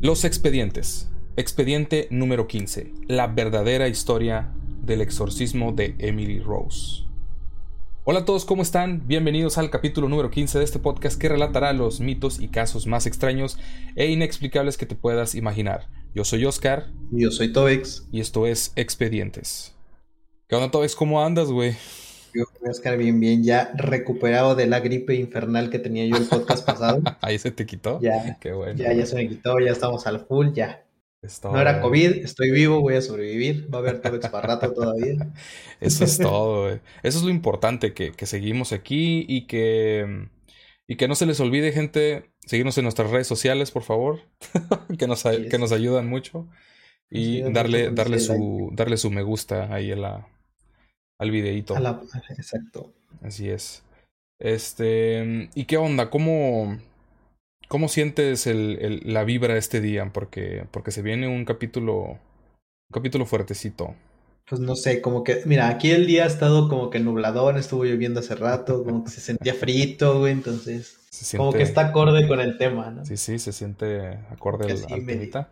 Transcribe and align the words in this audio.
Los 0.00 0.24
expedientes. 0.24 1.10
Expediente 1.36 2.06
número 2.12 2.46
15. 2.46 2.92
La 3.08 3.26
verdadera 3.26 3.88
historia 3.88 4.54
del 4.80 5.00
exorcismo 5.00 5.72
de 5.72 5.96
Emily 5.98 6.38
Rose. 6.38 7.02
Hola 8.04 8.20
a 8.20 8.24
todos, 8.24 8.44
¿cómo 8.44 8.62
están? 8.62 9.08
Bienvenidos 9.08 9.58
al 9.58 9.70
capítulo 9.70 10.08
número 10.08 10.30
15 10.30 10.60
de 10.60 10.64
este 10.64 10.78
podcast 10.78 11.20
que 11.20 11.28
relatará 11.28 11.72
los 11.72 11.98
mitos 11.98 12.38
y 12.38 12.46
casos 12.46 12.86
más 12.86 13.06
extraños 13.06 13.58
e 13.96 14.06
inexplicables 14.06 14.76
que 14.76 14.86
te 14.86 14.94
puedas 14.94 15.34
imaginar. 15.34 15.88
Yo 16.14 16.22
soy 16.22 16.44
Oscar. 16.44 16.92
Y 17.10 17.24
yo 17.24 17.32
soy 17.32 17.52
Tobex. 17.52 18.06
Y 18.12 18.20
esto 18.20 18.46
es 18.46 18.72
Expedientes. 18.76 19.74
¿Qué 20.46 20.54
onda, 20.54 20.70
Tobex? 20.70 20.94
¿Cómo 20.94 21.24
andas, 21.24 21.50
güey? 21.50 21.74
Yo, 22.34 22.96
bien, 22.96 23.20
bien. 23.20 23.44
Ya 23.44 23.72
recuperado 23.74 24.54
de 24.54 24.66
la 24.66 24.80
gripe 24.80 25.14
infernal 25.14 25.70
que 25.70 25.78
tenía 25.78 26.06
yo 26.06 26.16
el 26.16 26.26
podcast 26.26 26.64
pasado. 26.64 27.02
Ahí 27.20 27.38
se 27.38 27.50
te 27.50 27.66
quitó. 27.66 28.00
Ya. 28.00 28.38
Qué 28.40 28.52
bueno. 28.52 28.78
Ya, 28.78 28.92
ya 28.92 29.06
se 29.06 29.16
me 29.16 29.28
quitó, 29.28 29.58
ya 29.58 29.72
estamos 29.72 30.06
al 30.06 30.20
full, 30.20 30.52
ya. 30.52 30.84
No 31.42 31.60
era 31.60 31.80
COVID, 31.80 32.24
estoy 32.24 32.52
vivo, 32.52 32.80
voy 32.80 32.94
a 32.94 33.02
sobrevivir. 33.02 33.72
Va 33.72 33.78
a 33.78 33.80
haber 33.80 34.00
Tobex 34.00 34.28
para 34.28 34.46
rato 34.46 34.72
todavía. 34.72 35.32
Eso 35.80 36.04
es 36.04 36.18
todo, 36.18 36.66
güey. 36.66 36.80
Eso 37.02 37.18
es 37.18 37.24
lo 37.24 37.30
importante, 37.30 37.92
que, 37.92 38.12
que 38.12 38.26
seguimos 38.26 38.72
aquí 38.72 39.24
y 39.28 39.46
que. 39.46 40.28
Y 40.86 40.96
que 40.96 41.08
no 41.08 41.14
se 41.16 41.26
les 41.26 41.40
olvide, 41.40 41.72
gente, 41.72 42.30
seguirnos 42.46 42.78
en 42.78 42.84
nuestras 42.84 43.10
redes 43.10 43.26
sociales, 43.26 43.70
por 43.70 43.82
favor, 43.82 44.20
que, 44.98 45.06
nos, 45.06 45.22
que 45.22 45.58
nos 45.58 45.72
ayudan 45.72 46.08
mucho. 46.08 46.48
Y 47.10 47.42
darle, 47.52 47.90
darle, 47.90 48.20
su, 48.20 48.70
darle 48.72 48.96
su 48.96 49.10
me 49.10 49.22
gusta 49.22 49.74
ahí 49.74 49.92
a 49.92 49.96
la, 49.96 50.28
al 51.18 51.30
videíto. 51.30 51.74
exacto. 52.30 52.92
Así 53.22 53.48
es. 53.48 53.82
Este, 54.40 55.48
¿y 55.54 55.64
qué 55.64 55.76
onda? 55.76 56.10
¿Cómo, 56.10 56.78
cómo 57.68 57.88
sientes 57.88 58.46
el, 58.46 58.78
el, 58.80 59.12
la 59.12 59.24
vibra 59.24 59.56
este 59.56 59.80
día? 59.80 60.10
Porque, 60.12 60.66
porque 60.70 60.90
se 60.90 61.02
viene 61.02 61.26
un 61.26 61.44
capítulo, 61.44 62.02
un 62.02 62.92
capítulo 62.92 63.26
fuertecito 63.26 63.94
pues 64.48 64.60
no 64.60 64.76
sé, 64.76 65.02
como 65.02 65.24
que, 65.24 65.42
mira, 65.44 65.68
aquí 65.68 65.90
el 65.90 66.06
día 66.06 66.24
ha 66.24 66.26
estado 66.26 66.68
como 66.68 66.88
que 66.88 67.00
nubladón, 67.00 67.58
estuvo 67.58 67.84
lloviendo 67.84 68.20
hace 68.20 68.34
rato, 68.34 68.82
como 68.82 69.04
que 69.04 69.10
se 69.10 69.20
sentía 69.20 69.52
frito, 69.52 70.20
güey, 70.20 70.32
entonces, 70.32 70.96
como 71.36 71.52
que 71.52 71.62
está 71.62 71.88
acorde 71.88 72.26
con 72.26 72.40
el 72.40 72.56
tema, 72.56 72.90
¿no? 72.90 73.04
Sí, 73.04 73.16
sí, 73.18 73.38
se 73.38 73.52
siente 73.52 74.18
acorde 74.30 74.72
al, 74.72 74.92
al 74.92 75.06
temita. 75.06 75.50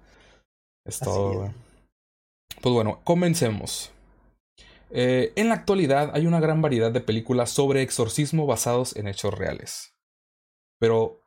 Es 0.84 0.98
todo, 0.98 1.41
güey. 1.41 1.51
Pues 2.62 2.75
bueno, 2.75 3.01
comencemos. 3.05 3.92
Eh, 4.91 5.33
en 5.37 5.48
la 5.48 5.55
actualidad 5.55 6.12
hay 6.15 6.27
una 6.27 6.41
gran 6.41 6.62
variedad 6.62 6.92
de 6.92 7.01
películas 7.01 7.51
sobre 7.51 7.83
exorcismo 7.83 8.47
basados 8.47 8.97
en 8.97 9.09
hechos 9.09 9.34
reales. 9.34 9.95
Pero, 10.79 11.23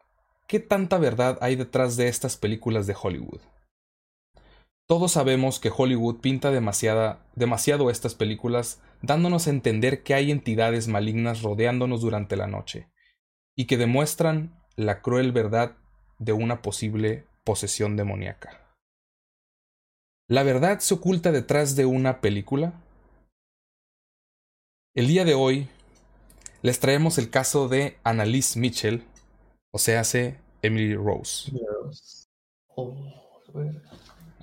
¿qué 0.48 0.60
tanta 0.60 0.98
verdad 0.98 1.38
hay 1.42 1.56
detrás 1.56 1.98
de 1.98 2.08
estas 2.08 2.38
películas 2.38 2.88
de 2.88 2.96
Hollywood? 3.02 3.42
Todos 4.88 5.12
sabemos 5.12 5.60
que 5.60 5.72
Hollywood 5.76 6.20
pinta 6.20 6.50
demasiado 6.52 7.90
estas 7.92 8.16
películas 8.16 8.82
dándonos 9.02 9.46
a 9.46 9.52
entender 9.52 10.02
que 10.02 10.16
hay 10.16 10.32
entidades 10.32 10.88
malignas 10.88 11.44
rodeándonos 11.44 12.02
durante 12.02 12.36
la 12.36 12.48
noche 12.48 12.90
y 13.56 13.66
que 13.66 13.78
demuestran 13.78 14.60
la 14.76 15.02
cruel 15.02 15.32
verdad 15.32 15.78
de 16.18 16.34
una 16.34 16.62
posible 16.62 17.28
posesión 17.44 17.98
demoníaca. 17.98 18.76
¿La 20.28 20.44
verdad 20.44 20.80
se 20.80 20.94
oculta 20.94 21.32
detrás 21.32 21.76
de 21.76 21.86
una 21.86 22.22
película? 22.22 22.74
El 25.00 25.08
día 25.08 25.24
de 25.24 25.34
hoy 25.34 25.70
les 26.62 26.82
traemos 26.82 27.18
el 27.20 27.30
caso 27.30 27.70
de 27.70 27.96
Annalise 28.04 28.60
Mitchell, 28.60 29.02
o 29.72 29.78
sea, 29.80 30.02
hace 30.02 30.36
Emily 30.62 30.94
Rose. 30.94 31.54
Oh, 32.76 32.98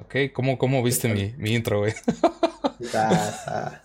Ok, 0.00 0.32
¿cómo, 0.32 0.56
cómo 0.56 0.82
viste 0.82 1.08
mi, 1.12 1.34
mi 1.36 1.54
intro, 1.54 1.80
güey? 1.80 1.92
Está, 2.80 3.84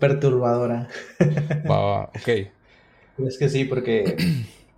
perturbadora. 0.00 0.88
Va, 1.70 2.04
ok. 2.04 2.28
Es 3.26 3.36
que 3.38 3.50
sí, 3.50 3.66
porque 3.66 4.16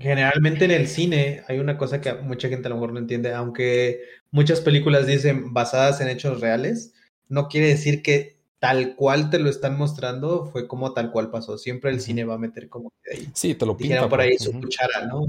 generalmente 0.01 0.65
en 0.65 0.73
el 0.73 0.89
cine 0.89 1.45
hay 1.47 1.61
una 1.61 1.79
cosa 1.79 2.01
que 2.01 2.15
mucha 2.15 2.49
gente 2.49 2.67
a 2.67 2.71
lo 2.71 2.75
mejor 2.75 2.95
no 2.95 2.99
entiende, 2.99 3.33
aunque 3.33 4.01
muchas 4.33 4.61
películas 4.61 5.07
dicen 5.07 5.55
basadas 5.55 6.01
en 6.01 6.09
hechos 6.09 6.41
reales, 6.41 6.95
no 7.29 7.47
quiere 7.47 7.69
decir 7.69 8.03
que 8.03 8.40
tal 8.61 8.95
cual 8.95 9.31
te 9.31 9.39
lo 9.39 9.49
están 9.49 9.77
mostrando 9.77 10.47
fue 10.53 10.69
como 10.69 10.93
tal 10.93 11.11
cual 11.11 11.31
pasó. 11.31 11.59
Siempre 11.59 11.91
el 11.91 12.01
cine 12.01 12.25
va 12.25 12.35
a 12.35 12.39
meter 12.39 12.69
como 12.69 12.93
que 13.03 13.17
ahí. 13.17 13.31
Sí, 13.35 13.55
te 13.55 13.67
lo 13.67 13.77
pinta. 13.77 14.09
por 14.09 14.21
ahí 14.21 14.39
su 14.39 14.53
cuchara, 14.53 15.07
¿no? 15.07 15.27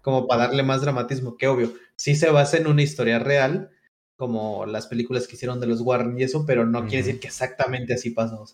Como 0.00 0.26
para 0.26 0.46
darle 0.46 0.62
más 0.62 0.80
dramatismo, 0.80 1.36
que 1.36 1.48
obvio. 1.48 1.74
Sí 1.96 2.14
se 2.14 2.30
basa 2.30 2.56
en 2.56 2.68
una 2.68 2.82
historia 2.82 3.18
real, 3.18 3.70
como 4.16 4.64
las 4.64 4.86
películas 4.86 5.26
que 5.26 5.34
hicieron 5.34 5.60
de 5.60 5.66
los 5.66 5.80
Warren 5.80 6.18
y 6.18 6.22
eso, 6.22 6.46
pero 6.46 6.64
no 6.64 6.86
quiere 6.86 7.04
decir 7.04 7.20
que 7.20 7.26
exactamente 7.26 7.94
así 7.94 8.10
pasó. 8.10 8.44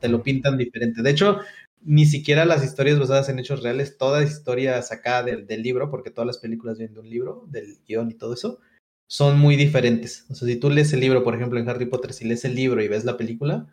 te, 0.00 0.08
lo, 0.08 0.22
pintan 0.22 0.56
diferente. 0.56 1.02
De 1.02 1.10
hecho, 1.10 1.40
ni 1.82 2.06
siquiera 2.06 2.44
las 2.44 2.64
historias 2.64 2.98
basadas 3.00 3.28
en 3.28 3.40
hechos 3.40 3.64
reales, 3.64 3.98
toda 3.98 4.22
historia 4.22 4.80
sacada 4.82 5.24
del, 5.24 5.46
del, 5.48 5.62
libro, 5.62 5.90
porque 5.90 6.10
todas 6.10 6.26
las 6.26 6.38
películas 6.38 6.78
vienen 6.78 6.94
de 6.94 7.00
un 7.00 7.10
libro, 7.10 7.44
del 7.48 7.78
guion 7.86 8.10
y 8.10 8.14
todo 8.14 8.34
eso, 8.34 8.60
son 9.08 9.38
muy 9.40 9.56
diferentes. 9.56 10.26
O 10.30 10.34
sea, 10.34 10.46
si 10.46 10.56
tú 10.56 10.70
lees 10.70 10.92
el 10.92 11.00
libro, 11.00 11.24
por 11.24 11.34
ejemplo, 11.34 11.58
en 11.58 11.68
Harry 11.68 11.86
Potter, 11.86 12.12
si 12.12 12.26
lees 12.26 12.44
el 12.44 12.54
libro 12.54 12.82
y 12.82 12.88
ves 12.88 13.04
la 13.04 13.16
película, 13.16 13.66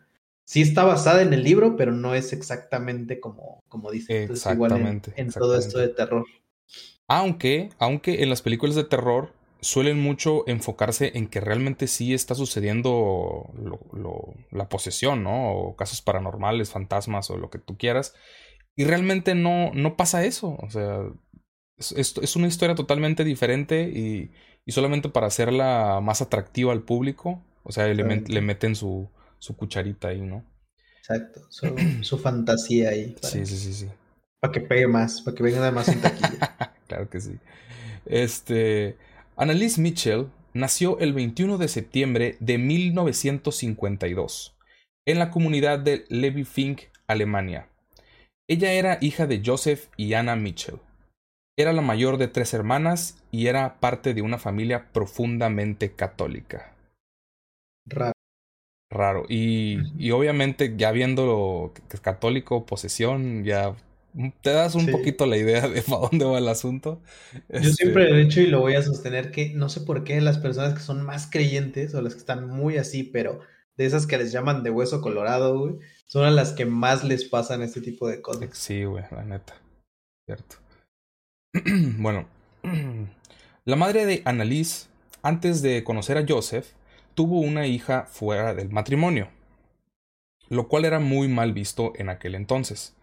sí 0.44 0.62
está 0.62 0.84
basada 0.84 1.22
en 1.22 1.32
el 1.34 1.44
libro, 1.44 1.76
pero 1.76 1.92
no 1.92 2.14
es 2.14 2.32
exactamente 2.32 3.20
como, 3.20 3.62
como 3.68 3.90
dice. 3.90 4.24
exactamente. 4.24 5.12
en, 5.16 5.30
todo 5.30 5.58
esto 5.58 5.78
de 5.78 5.88
terror. 5.88 6.24
Aunque, 7.06 7.68
aunque 7.78 8.22
en 8.22 8.30
las 8.30 8.42
películas 8.42 8.74
de 8.74 8.84
terror 8.84 9.30
suelen 9.60 10.00
mucho 10.00 10.48
enfocarse 10.48 11.12
en 11.14 11.28
que 11.28 11.40
realmente 11.40 11.86
sí 11.86 12.14
está 12.14 12.34
sucediendo 12.34 13.52
lo, 13.62 14.34
la 14.50 14.68
posesión, 14.70 15.22
¿no? 15.22 15.52
O 15.52 15.76
casos 15.76 16.00
paranormales, 16.00 16.70
fantasmas 16.70 17.30
o 17.30 17.36
lo 17.36 17.50
que 17.50 17.58
tú 17.58 17.76
quieras. 17.76 18.14
Y 18.74 18.84
realmente 18.84 19.34
no, 19.34 19.70
no 19.74 19.96
pasa 19.96 20.24
eso. 20.24 20.56
O 20.60 20.70
sea, 20.70 21.00
es, 21.76 21.92
es 21.92 22.36
una 22.36 22.46
historia 22.46 22.74
totalmente 22.74 23.22
diferente 23.24 23.82
y, 23.82 24.30
y, 24.66 24.72
solamente 24.72 25.08
para 25.08 25.28
hacerla 25.28 26.00
más 26.02 26.20
atractiva 26.20 26.72
al 26.72 26.82
público, 26.82 27.40
o 27.62 27.72
sea, 27.72 27.86
le, 27.86 27.94
le, 27.94 28.40
meten 28.40 28.74
su, 28.74 29.08
su 29.38 29.56
cucharita 29.56 30.08
ahí, 30.08 30.20
¿no? 30.20 30.44
Exacto, 30.98 31.40
su, 31.48 31.74
su 32.02 32.18
fantasía 32.18 32.90
ahí. 32.90 33.16
sí, 33.22 33.46
sí, 33.46 33.56
sí, 33.56 33.72
sí. 33.72 33.88
Para 34.40 34.52
que 34.52 34.60
pegue 34.60 34.86
más, 34.86 35.22
para 35.22 35.34
que 35.34 35.42
venga 35.42 35.70
más 35.70 35.88
en 35.88 36.00
taquilla. 36.00 36.74
claro 36.88 37.08
que 37.08 37.20
sí. 37.20 37.38
Este. 38.04 38.96
Annalise 39.36 39.80
Mitchell 39.80 40.28
nació 40.54 40.98
el 40.98 41.12
21 41.12 41.58
de 41.58 41.68
septiembre 41.68 42.36
de 42.40 42.58
1952 42.58 44.56
en 45.04 45.18
la 45.18 45.30
comunidad 45.30 45.78
de 45.78 46.04
Levi-Fink, 46.08 46.82
Alemania. 47.06 47.68
Ella 48.48 48.72
era 48.72 48.98
hija 49.00 49.26
de 49.26 49.42
Joseph 49.44 49.88
y 49.96 50.14
Anna 50.14 50.36
Mitchell. 50.36 50.80
Era 51.58 51.72
la 51.72 51.82
mayor 51.82 52.18
de 52.18 52.28
tres 52.28 52.52
hermanas 52.52 53.22
y 53.30 53.46
era 53.46 53.80
parte 53.80 54.12
de 54.12 54.22
una 54.22 54.38
familia 54.38 54.92
profundamente 54.92 55.92
católica. 55.92 56.74
Raro. 57.86 58.12
Raro. 58.90 59.24
Y, 59.28 59.78
y 59.98 60.10
obviamente 60.10 60.74
ya 60.76 60.92
viendo 60.92 61.72
que 61.74 61.96
es 61.96 62.00
católico, 62.00 62.66
posesión, 62.66 63.44
ya 63.44 63.74
te 64.42 64.50
das 64.50 64.74
un 64.74 64.86
poquito 64.86 65.26
la 65.26 65.36
idea 65.36 65.68
de 65.68 65.82
para 65.82 66.08
dónde 66.08 66.24
va 66.24 66.38
el 66.38 66.48
asunto. 66.48 67.00
Yo 67.48 67.70
siempre 67.70 68.08
he 68.08 68.16
dicho 68.16 68.40
y 68.40 68.46
lo 68.46 68.60
voy 68.60 68.74
a 68.74 68.82
sostener 68.82 69.30
que 69.30 69.52
no 69.54 69.68
sé 69.68 69.80
por 69.80 70.04
qué 70.04 70.20
las 70.20 70.38
personas 70.38 70.74
que 70.74 70.80
son 70.80 71.02
más 71.02 71.28
creyentes 71.30 71.94
o 71.94 72.02
las 72.02 72.14
que 72.14 72.20
están 72.20 72.48
muy 72.48 72.78
así, 72.78 73.02
pero 73.02 73.40
de 73.76 73.86
esas 73.86 74.06
que 74.06 74.18
les 74.18 74.32
llaman 74.32 74.62
de 74.62 74.70
hueso 74.70 75.00
colorado, 75.00 75.58
güey, 75.58 75.74
son 76.06 76.24
a 76.24 76.30
las 76.30 76.52
que 76.52 76.64
más 76.64 77.04
les 77.04 77.24
pasan 77.24 77.62
este 77.62 77.80
tipo 77.80 78.08
de 78.08 78.22
cosas. 78.22 78.48
Sí, 78.52 78.84
güey, 78.84 79.04
la 79.10 79.24
neta. 79.24 79.54
Cierto. 80.24 80.65
bueno, 81.98 82.28
la 83.64 83.76
madre 83.76 84.06
de 84.06 84.22
Annalise, 84.24 84.88
antes 85.22 85.62
de 85.62 85.84
conocer 85.84 86.18
a 86.18 86.24
Joseph, 86.28 86.68
tuvo 87.14 87.40
una 87.40 87.66
hija 87.66 88.04
fuera 88.04 88.54
del 88.54 88.70
matrimonio, 88.70 89.28
lo 90.48 90.68
cual 90.68 90.84
era 90.84 91.00
muy 91.00 91.28
mal 91.28 91.52
visto 91.52 91.92
en 91.96 92.08
aquel 92.08 92.34
entonces. 92.34 92.94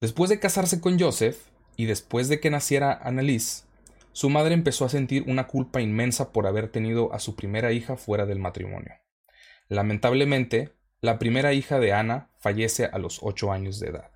Después 0.00 0.30
de 0.30 0.38
casarse 0.38 0.80
con 0.80 0.98
Joseph 0.98 1.36
y 1.76 1.86
después 1.86 2.28
de 2.28 2.40
que 2.40 2.50
naciera 2.50 2.92
Annalise, 2.92 3.64
su 4.12 4.30
madre 4.30 4.54
empezó 4.54 4.84
a 4.84 4.88
sentir 4.88 5.24
una 5.26 5.46
culpa 5.46 5.80
inmensa 5.80 6.32
por 6.32 6.46
haber 6.46 6.68
tenido 6.68 7.12
a 7.12 7.20
su 7.20 7.36
primera 7.36 7.72
hija 7.72 7.96
fuera 7.96 8.26
del 8.26 8.38
matrimonio. 8.38 8.92
Lamentablemente, 9.68 10.72
la 11.00 11.18
primera 11.18 11.52
hija 11.52 11.78
de 11.78 11.92
Ana 11.92 12.30
fallece 12.38 12.86
a 12.86 12.98
los 12.98 13.20
ocho 13.22 13.52
años 13.52 13.78
de 13.78 13.88
edad. 13.88 14.10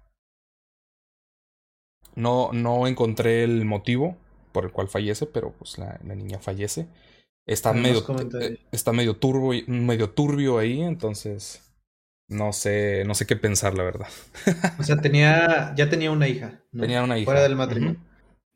No, 2.14 2.50
no 2.52 2.86
encontré 2.86 3.44
el 3.44 3.64
motivo 3.64 4.16
por 4.52 4.64
el 4.64 4.72
cual 4.72 4.88
fallece, 4.88 5.26
pero 5.26 5.52
pues 5.52 5.78
la, 5.78 5.98
niña 6.04 6.38
fallece. 6.38 6.86
Está 7.46 7.72
medio, 7.72 8.04
eh, 8.40 8.58
está 8.70 8.92
medio, 8.92 9.16
turbo, 9.16 9.52
medio 9.66 10.10
turbio 10.10 10.58
ahí, 10.58 10.80
entonces 10.80 11.72
no 12.28 12.52
sé, 12.52 13.04
no 13.04 13.14
sé 13.14 13.26
qué 13.26 13.36
pensar, 13.36 13.74
la 13.74 13.82
verdad. 13.82 14.08
o 14.78 14.82
sea, 14.82 14.96
tenía, 15.00 15.74
ya 15.76 15.88
tenía 15.88 16.10
una 16.10 16.28
hija. 16.28 16.62
Tenía 16.70 17.02
una 17.02 17.18
hija. 17.18 17.24
Fuera 17.24 17.42
del 17.42 17.56
matrimonio. 17.56 18.00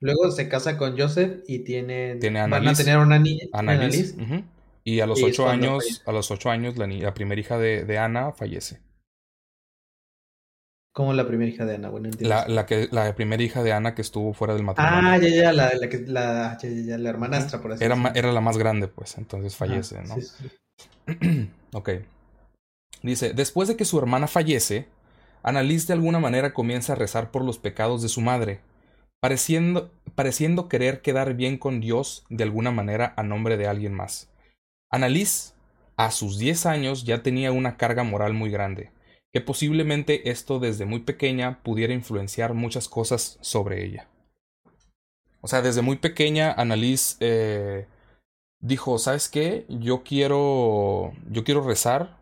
Luego 0.01 0.31
se 0.31 0.49
casa 0.49 0.77
con 0.77 0.99
Joseph 0.99 1.43
y 1.47 1.61
tiene 1.61 2.19
van 2.21 2.69
a 2.69 2.75
tener 2.75 2.99
una 2.99 3.19
niña. 3.19 3.47
Y 4.85 5.01
a 5.01 5.07
los 5.07 5.23
ocho 5.23 5.49
años, 5.49 6.03
a 6.07 6.13
los 6.13 6.31
ocho 6.31 6.51
años, 6.51 6.77
la, 6.77 6.87
la 6.87 7.15
primera 7.15 7.41
hija 7.41 7.59
de, 7.59 7.85
de, 7.85 7.99
Ana 7.99 8.33
fallece. 8.33 8.81
¿Cómo 10.97 11.13
la 11.13 11.27
primera 11.27 11.53
hija 11.53 11.67
de 11.67 11.75
Ana? 11.75 11.91
Bueno, 11.91 12.09
la, 12.21 12.49
la, 12.49 12.65
que, 12.65 12.89
la 12.91 13.15
primera 13.15 13.43
hija 13.43 13.63
de 13.63 13.71
Ana 13.71 13.95
que 13.95 14.01
estuvo 14.01 14.33
fuera 14.33 14.55
del 14.55 14.63
matrimonio. 14.63 15.11
Ah, 15.11 15.19
ya, 15.19 15.29
ya, 15.29 15.53
la, 15.53 15.71
la, 15.75 15.89
la, 16.07 16.59
ya, 16.59 16.97
la 16.97 17.11
hermanastra, 17.11 17.61
por 17.61 17.73
así 17.73 17.85
era, 17.85 18.13
era 18.15 18.33
la 18.33 18.41
más 18.41 18.57
grande, 18.57 18.89
pues, 18.89 19.19
entonces 19.19 19.55
fallece, 19.57 20.03
¿no? 20.05 20.15
Sí, 20.15 20.23
sí. 20.23 21.51
ok. 21.75 21.91
Dice, 23.03 23.35
después 23.35 23.69
de 23.69 23.77
que 23.77 23.85
su 23.85 23.99
hermana 23.99 24.27
fallece, 24.27 24.89
Annalise 25.43 25.89
de 25.89 25.93
alguna 25.93 26.19
manera 26.19 26.55
comienza 26.55 26.95
a 26.95 26.97
rezar 26.97 27.31
por 27.31 27.45
los 27.45 27.59
pecados 27.59 28.01
de 28.01 28.09
su 28.09 28.23
madre, 28.23 28.61
pareciendo, 29.21 29.91
pareciendo 30.15 30.71
querer 30.71 31.03
quedar 31.03 31.35
bien 31.35 31.59
con 31.59 31.83
Dios 31.83 32.25
de 32.31 32.45
alguna 32.45 32.71
manera 32.71 33.13
a 33.19 33.23
nombre 33.23 33.59
de 33.59 33.67
alguien 33.67 33.93
más. 33.93 34.31
Annalise, 34.91 35.53
a 35.99 36.11
sus 36.11 36.39
10 36.39 36.65
años, 36.65 37.05
ya 37.05 37.23
tenía 37.23 37.53
una 37.53 37.77
carga 37.77 38.03
moral 38.03 38.33
muy 38.33 38.51
grande, 38.51 38.96
que 39.37 39.43
posiblemente 39.43 40.31
esto 40.31 40.59
desde 40.59 40.87
muy 40.87 41.01
pequeña 41.01 41.63
pudiera 41.63 41.93
influenciar 41.93 42.55
muchas 42.55 42.89
cosas 42.89 43.37
sobre 43.43 43.85
ella. 43.85 44.09
O 45.43 45.49
sea, 45.49 45.61
desde 45.61 45.83
muy 45.83 45.99
pequeña, 45.99 46.53
Annalise 46.53 47.17
eh, 47.21 47.87
dijo, 48.61 48.97
¿sabes 48.99 49.29
qué? 49.29 49.67
Yo 49.69 50.05
quiero, 50.05 51.13
yo 51.31 51.45
quiero 51.45 51.61
rezar 51.61 52.17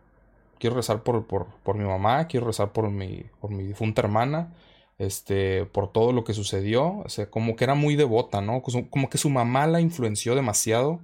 quiero 0.58 0.74
rezar 0.74 1.02
por, 1.04 1.26
por, 1.26 1.46
por 1.62 1.76
mi 1.76 1.84
mamá, 1.84 2.26
quiero 2.26 2.46
rezar 2.46 2.72
por 2.72 2.90
mi, 2.90 3.26
por 3.40 3.50
mi 3.50 3.64
difunta 3.64 4.00
hermana, 4.00 4.52
este, 4.96 5.66
por 5.66 5.92
todo 5.92 6.12
lo 6.12 6.24
que 6.24 6.32
sucedió, 6.32 7.02
o 7.04 7.08
sea, 7.10 7.30
como 7.30 7.54
que 7.54 7.64
era 7.64 7.74
muy 7.74 7.96
devota, 7.96 8.40
¿no? 8.40 8.62
Como 8.62 9.10
que 9.10 9.18
su 9.18 9.28
mamá 9.28 9.66
la 9.66 9.80
influenció 9.82 10.34
demasiado 10.34 11.02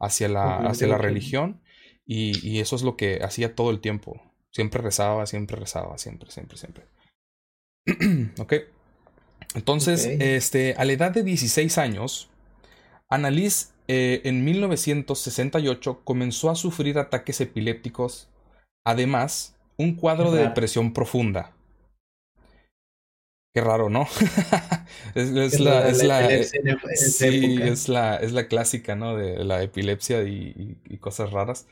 hacia 0.00 0.28
la, 0.28 0.56
hacia 0.56 0.88
la 0.88 0.98
religión 0.98 1.60
y, 2.04 2.44
y, 2.44 2.58
eso 2.58 2.74
es 2.74 2.82
lo 2.82 2.96
que 2.96 3.22
hacía 3.22 3.54
todo 3.54 3.70
el 3.70 3.80
tiempo. 3.80 4.20
Siempre 4.56 4.80
rezaba, 4.80 5.26
siempre 5.26 5.56
rezaba, 5.56 5.98
siempre, 5.98 6.30
siempre, 6.30 6.56
siempre. 6.56 6.84
ok. 8.38 8.54
Entonces, 9.54 10.06
este, 10.06 10.74
a 10.78 10.86
la 10.86 10.92
edad 10.92 11.10
de 11.10 11.22
16 11.22 11.76
años, 11.76 12.30
Annalise 13.10 13.74
eh, 13.86 14.22
en 14.24 14.46
1968 14.46 16.00
comenzó 16.04 16.48
a 16.48 16.54
sufrir 16.54 16.98
ataques 16.98 17.42
epilépticos 17.42 18.30
Además, 18.86 19.56
un 19.76 19.96
cuadro 19.96 20.30
de 20.30 20.42
depresión 20.42 20.92
profunda. 20.92 21.52
Qué 23.52 23.60
raro, 23.60 23.90
¿no? 23.90 24.06
es, 25.16 25.58
la, 25.58 25.88
es 25.88 26.04
la, 26.04 26.28
sí, 26.94 27.58
es 27.60 27.88
la, 27.88 28.14
es 28.14 28.30
la 28.30 28.46
clásica, 28.46 28.94
¿no? 28.94 29.16
De 29.16 29.44
la 29.44 29.60
epilepsia 29.64 30.22
y, 30.22 30.78
cosas 31.00 31.32
raras. 31.32 31.66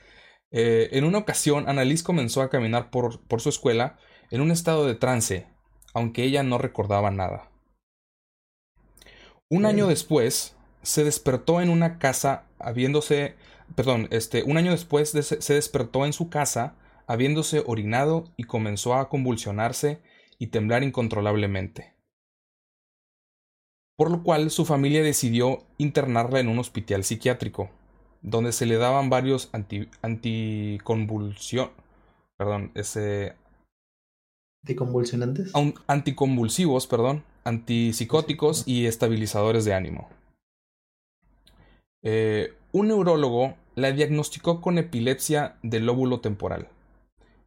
Eh, 0.57 0.97
en 0.97 1.03
una 1.03 1.19
ocasión, 1.19 1.69
Annalise 1.69 2.05
comenzó 2.05 2.41
a 2.41 2.49
caminar 2.49 2.91
por, 2.91 3.21
por 3.23 3.41
su 3.41 3.49
escuela 3.49 3.99
en 4.31 4.41
un 4.41 4.53
estado 4.53 4.87
de 4.87 4.95
trance, 4.95 5.49
aunque 5.95 6.23
ella 6.23 6.45
no 6.45 6.59
recordaba 6.59 7.11
nada. 7.11 7.51
Un 9.51 9.67
año 9.67 9.89
después, 9.89 10.55
se 10.83 11.03
despertó 11.03 11.61
en 11.61 11.71
una 11.71 11.99
casa 11.99 12.47
habiéndose, 12.61 13.35
perdón, 13.75 14.07
este, 14.13 14.45
un 14.45 14.57
año 14.57 14.71
después 14.71 15.11
se 15.11 15.55
despertó 15.55 16.07
en 16.07 16.13
su 16.13 16.31
casa 16.31 16.77
habiéndose 17.09 17.65
orinado 17.67 18.33
y 18.37 18.45
comenzó 18.45 18.95
a 18.95 19.09
convulsionarse 19.09 20.03
y 20.39 20.49
temblar 20.49 20.85
incontrolablemente. 20.85 21.95
Por 23.97 24.09
lo 24.09 24.23
cual 24.23 24.53
su 24.53 24.65
familia 24.65 25.03
decidió 25.03 25.67
internarla 25.79 26.39
en 26.39 26.49
un 26.49 26.61
hospital 26.61 27.03
psiquiátrico, 27.03 27.71
donde 28.25 28.53
se 28.53 28.67
le 28.67 28.77
daban 28.77 29.11
varios 29.11 29.51
anti, 29.53 29.89
anticonvulsión, 30.03 31.71
perdón, 32.37 32.73
ese 32.75 33.35
anticonvulsionantes, 34.63 35.53
anticonvulsivos, 35.87 36.87
perdón, 36.87 37.23
antipsicóticos 37.45 38.67
y 38.67 38.87
estabilizadores 38.87 39.67
de 39.67 39.75
ánimo. 39.75 40.09
Eh, 42.03 42.55
un 42.73 42.89
neurólogo 42.89 43.55
la 43.75 43.93
diagnosticó 43.93 44.61
con 44.61 44.79
epilepsia 44.79 45.57
del 45.63 45.87
lóbulo 45.87 46.21
temporal 46.21 46.69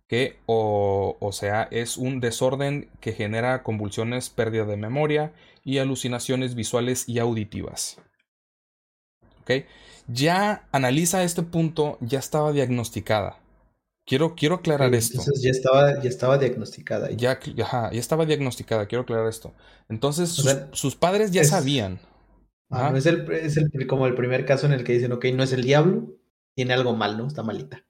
que 0.07 0.37
o, 0.45 1.17
o, 1.19 1.31
sea 1.31 1.67
es 1.69 1.97
un 1.97 2.21
desorden 2.21 2.89
que 3.01 3.11
genera 3.11 3.61
convulsiones, 3.63 4.29
pérdida 4.29 4.65
de 4.65 4.77
memoria 4.77 5.33
y 5.65 5.79
alucinaciones 5.79 6.55
visuales 6.55 7.09
y 7.09 7.19
auditivas. 7.19 7.99
¿Ok? 9.41 9.65
Ya 10.07 10.67
analiza 10.71 11.23
este 11.23 11.43
punto, 11.43 11.97
ya 12.01 12.19
estaba 12.19 12.51
diagnosticada. 12.51 13.39
Quiero, 14.05 14.35
quiero 14.35 14.55
aclarar 14.55 14.95
esto. 14.95 15.19
Entonces 15.19 15.43
ya 15.43 15.51
estaba, 15.51 16.01
ya 16.01 16.09
estaba 16.09 16.37
diagnosticada. 16.37 17.11
Ya, 17.11 17.39
ya 17.43 17.89
estaba 17.91 18.25
diagnosticada, 18.25 18.85
quiero 18.85 19.01
aclarar 19.01 19.27
esto. 19.27 19.53
Entonces 19.89 20.29
sus, 20.71 20.95
padres 20.95 21.31
ya 21.31 21.43
sabían. 21.43 21.99
Ah, 22.69 22.93
es, 22.95 23.05
el, 23.05 23.29
es 23.31 23.57
el, 23.57 23.87
como 23.87 24.07
el 24.07 24.15
primer 24.15 24.45
caso 24.45 24.65
en 24.65 24.73
el 24.73 24.85
que 24.85 24.93
dicen, 24.93 25.11
ok, 25.11 25.25
no 25.33 25.43
es 25.43 25.51
el 25.51 25.63
diablo, 25.63 26.07
tiene 26.55 26.73
algo 26.73 26.95
mal, 26.95 27.17
¿no? 27.17 27.27
Está 27.27 27.43
malita. 27.43 27.83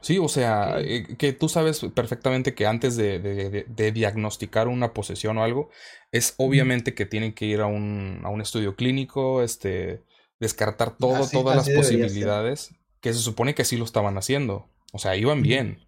Sí, 0.00 0.18
o 0.18 0.28
sea, 0.28 0.80
eh, 0.80 1.16
que 1.16 1.32
tú 1.32 1.48
sabes 1.48 1.80
perfectamente 1.94 2.54
que 2.54 2.66
antes 2.66 2.96
de, 2.96 3.64
de, 3.66 3.92
diagnosticar 3.92 4.68
una 4.68 4.92
posesión 4.92 5.38
o 5.38 5.42
algo, 5.42 5.70
es 6.12 6.34
obviamente 6.36 6.94
que 6.94 7.06
tienen 7.06 7.32
que 7.32 7.46
ir 7.46 7.60
a 7.60 7.66
un, 7.66 8.20
a 8.22 8.28
un 8.28 8.40
estudio 8.40 8.76
clínico, 8.76 9.42
este, 9.42 10.02
descartar 10.44 10.96
todo, 10.96 11.28
todas 11.28 11.56
las 11.56 11.70
posibilidades, 11.70 12.74
que 13.00 13.12
se 13.12 13.18
supone 13.18 13.54
que 13.54 13.64
sí 13.64 13.76
lo 13.76 13.84
estaban 13.84 14.16
haciendo. 14.18 14.68
O 14.92 14.98
sea, 14.98 15.16
iban 15.16 15.42
bien, 15.42 15.78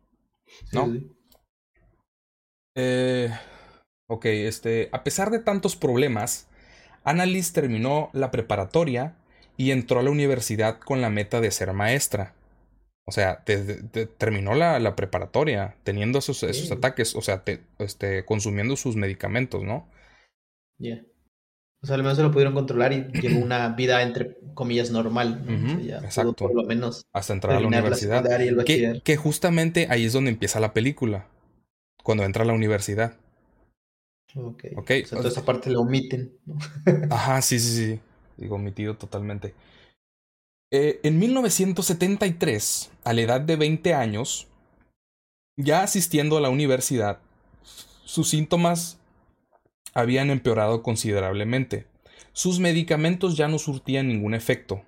¿no? 0.72 0.92
Eh, 2.74 3.30
ok, 4.08 4.24
este, 4.26 4.88
a 4.92 5.04
pesar 5.04 5.30
de 5.30 5.38
tantos 5.38 5.76
problemas, 5.76 6.48
Annalise 7.04 7.52
terminó 7.52 8.10
la 8.12 8.30
preparatoria 8.30 9.16
y 9.56 9.70
entró 9.70 10.00
a 10.00 10.02
la 10.02 10.10
universidad 10.10 10.80
con 10.80 11.00
la 11.00 11.10
meta 11.10 11.40
de 11.40 11.50
ser 11.50 11.72
maestra. 11.72 12.34
O 13.08 13.12
sea, 13.12 13.44
terminó 14.18 14.54
la, 14.54 14.80
la, 14.80 14.96
preparatoria 14.96 15.76
teniendo 15.84 16.18
esos, 16.18 16.42
esos 16.42 16.72
ataques, 16.72 17.14
o 17.14 17.22
sea, 17.22 17.44
este, 17.78 18.24
consumiendo 18.24 18.74
sus 18.74 18.96
medicamentos, 18.96 19.62
¿no? 19.62 19.88
Ya. 20.78 21.04
O 21.86 21.88
sea, 21.88 21.94
al 21.94 22.02
menos 22.02 22.16
se 22.16 22.24
lo 22.24 22.32
pudieron 22.32 22.52
controlar 22.52 22.92
y 22.92 23.04
llevó 23.20 23.38
una 23.38 23.68
vida, 23.68 24.02
entre 24.02 24.38
comillas, 24.54 24.90
normal. 24.90 25.40
exacto. 26.02 26.34
por 26.34 26.52
lo 26.52 26.64
menos. 26.64 27.06
Hasta 27.12 27.32
entrar 27.32 27.54
a 27.54 27.60
la 27.60 27.68
universidad. 27.68 28.24
que, 28.64 29.00
que, 29.04 29.16
justamente 29.16 29.86
ahí 29.88 30.04
es 30.04 30.12
donde 30.12 30.32
empieza 30.32 30.58
la 30.58 30.72
película. 30.72 31.28
Cuando 32.02 32.24
entra 32.24 32.42
a 32.42 32.46
la 32.46 32.54
universidad. 32.54 33.14
Ok. 34.34 34.64
okay. 34.74 35.02
O 35.04 35.06
sea, 35.06 35.18
toda 35.18 35.30
esa 35.30 35.44
parte 35.44 35.70
la 35.70 35.78
omiten. 35.78 36.32
¿no? 36.44 36.58
Ajá, 37.14 37.40
sí, 37.40 37.60
sí, 37.60 37.76
sí. 37.76 38.00
Digo, 38.36 38.56
omitido 38.56 38.96
totalmente. 38.96 39.54
Eh, 40.72 40.98
en 41.04 41.20
1973, 41.20 42.90
a 43.04 43.12
la 43.12 43.20
edad 43.20 43.40
de 43.40 43.54
20 43.54 43.94
años, 43.94 44.48
ya 45.56 45.84
asistiendo 45.84 46.36
a 46.36 46.40
la 46.40 46.50
universidad, 46.50 47.20
sus 47.62 48.28
síntomas 48.28 48.98
habían 49.96 50.28
empeorado 50.28 50.82
considerablemente. 50.82 51.86
Sus 52.34 52.60
medicamentos 52.60 53.34
ya 53.34 53.48
no 53.48 53.58
surtían 53.58 54.08
ningún 54.08 54.34
efecto. 54.34 54.84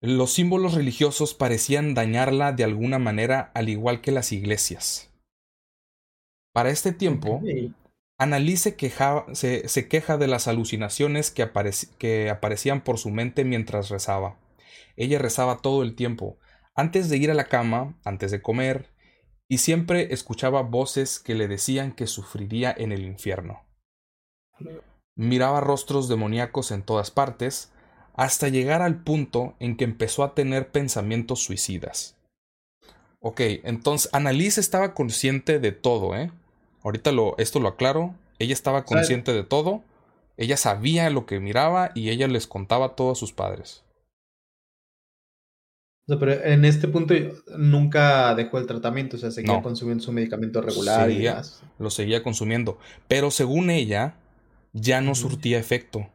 Los 0.00 0.32
símbolos 0.32 0.74
religiosos 0.74 1.34
parecían 1.34 1.92
dañarla 1.92 2.52
de 2.52 2.62
alguna 2.62 3.00
manera 3.00 3.50
al 3.52 3.68
igual 3.68 4.00
que 4.00 4.12
las 4.12 4.30
iglesias. 4.30 5.10
Para 6.52 6.70
este 6.70 6.92
tiempo, 6.92 7.42
Annalise 8.16 8.76
se, 9.32 9.68
se, 9.68 9.88
queja 9.88 10.18
de 10.18 10.28
las 10.28 10.46
alucinaciones 10.46 11.32
que, 11.32 11.50
que 11.98 12.30
aparecían 12.30 12.84
por 12.84 12.98
su 12.98 13.10
mente 13.10 13.44
mientras 13.44 13.88
rezaba. 13.88 14.38
Ella 14.96 15.18
rezaba 15.18 15.62
todo 15.62 15.82
el 15.82 15.96
tiempo, 15.96 16.38
antes 16.76 17.08
de 17.08 17.16
ir 17.16 17.32
a 17.32 17.34
la 17.34 17.48
cama, 17.48 17.98
antes 18.04 18.30
de 18.30 18.40
comer, 18.40 18.93
y 19.48 19.58
siempre 19.58 20.12
escuchaba 20.12 20.62
voces 20.62 21.18
que 21.18 21.34
le 21.34 21.48
decían 21.48 21.92
que 21.92 22.06
sufriría 22.06 22.74
en 22.76 22.92
el 22.92 23.04
infierno. 23.04 23.62
Miraba 25.16 25.60
rostros 25.60 26.08
demoníacos 26.08 26.70
en 26.70 26.82
todas 26.82 27.10
partes, 27.10 27.70
hasta 28.14 28.48
llegar 28.48 28.82
al 28.82 29.02
punto 29.02 29.54
en 29.58 29.76
que 29.76 29.84
empezó 29.84 30.22
a 30.24 30.34
tener 30.34 30.70
pensamientos 30.70 31.42
suicidas. 31.42 32.16
Ok, 33.20 33.40
entonces 33.64 34.10
Annalise 34.12 34.60
estaba 34.60 34.94
consciente 34.94 35.58
de 35.58 35.72
todo, 35.72 36.14
¿eh? 36.14 36.30
Ahorita 36.82 37.10
lo, 37.10 37.36
esto 37.38 37.58
lo 37.58 37.68
aclaro. 37.68 38.14
Ella 38.38 38.52
estaba 38.52 38.84
consciente 38.84 39.32
de 39.32 39.42
todo. 39.42 39.82
Ella 40.36 40.56
sabía 40.56 41.08
lo 41.10 41.24
que 41.26 41.40
miraba 41.40 41.90
y 41.94 42.10
ella 42.10 42.28
les 42.28 42.46
contaba 42.46 42.94
todo 42.94 43.12
a 43.12 43.14
sus 43.14 43.32
padres. 43.32 43.82
Pero 46.06 46.32
en 46.32 46.64
este 46.64 46.88
punto 46.88 47.14
nunca 47.56 48.34
dejó 48.34 48.58
el 48.58 48.66
tratamiento, 48.66 49.16
o 49.16 49.18
sea, 49.18 49.30
seguía 49.30 49.62
consumiendo 49.62 50.04
su 50.04 50.12
medicamento 50.12 50.60
regular 50.60 51.10
y 51.10 51.26
Lo 51.78 51.90
seguía 51.90 52.22
consumiendo. 52.22 52.78
Pero 53.08 53.30
según 53.30 53.70
ella, 53.70 54.16
ya 54.72 55.00
no 55.00 55.14
surtía 55.14 55.58
efecto. 55.58 56.06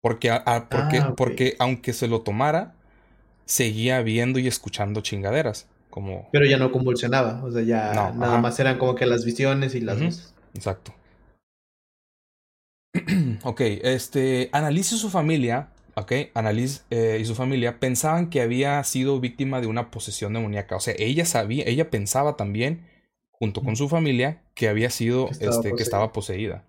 Porque, 0.00 0.30
porque, 0.70 0.98
ah, 0.98 1.14
porque 1.16 1.56
aunque 1.58 1.92
se 1.92 2.06
lo 2.06 2.20
tomara, 2.20 2.74
seguía 3.44 4.00
viendo 4.02 4.38
y 4.38 4.46
escuchando 4.46 5.00
chingaderas. 5.00 5.66
Como... 5.90 6.28
Pero 6.30 6.46
ya 6.46 6.58
no 6.58 6.70
convulsionaba, 6.70 7.42
o 7.42 7.50
sea, 7.50 7.62
ya 7.62 7.92
nada 8.14 8.38
más 8.38 8.60
eran 8.60 8.78
como 8.78 8.94
que 8.94 9.06
las 9.06 9.24
visiones 9.24 9.74
y 9.74 9.80
las 9.80 10.00
voces. 10.00 10.34
Exacto. 10.54 10.94
ok, 13.42 13.60
este, 13.82 14.50
Annalise 14.52 14.94
y 14.94 14.98
su 14.98 15.10
familia, 15.10 15.70
ok, 16.02 16.12
Annalise 16.34 16.82
eh, 16.90 17.18
y 17.20 17.24
su 17.24 17.34
familia 17.34 17.80
pensaban 17.80 18.30
que 18.30 18.40
había 18.40 18.82
sido 18.84 19.20
víctima 19.20 19.60
de 19.60 19.66
una 19.66 19.90
posesión 19.90 20.32
demoníaca. 20.32 20.76
O 20.76 20.80
sea, 20.80 20.94
ella 20.98 21.24
sabía, 21.24 21.64
ella 21.66 21.90
pensaba 21.90 22.36
también, 22.36 22.86
junto 23.30 23.62
con 23.62 23.76
su 23.76 23.88
familia, 23.88 24.42
que 24.54 24.68
había 24.68 24.90
sido, 24.90 25.26
que 25.26 25.32
estaba, 25.32 25.56
este, 25.56 25.74
que 25.74 25.82
estaba 25.82 26.12
poseída. 26.12 26.64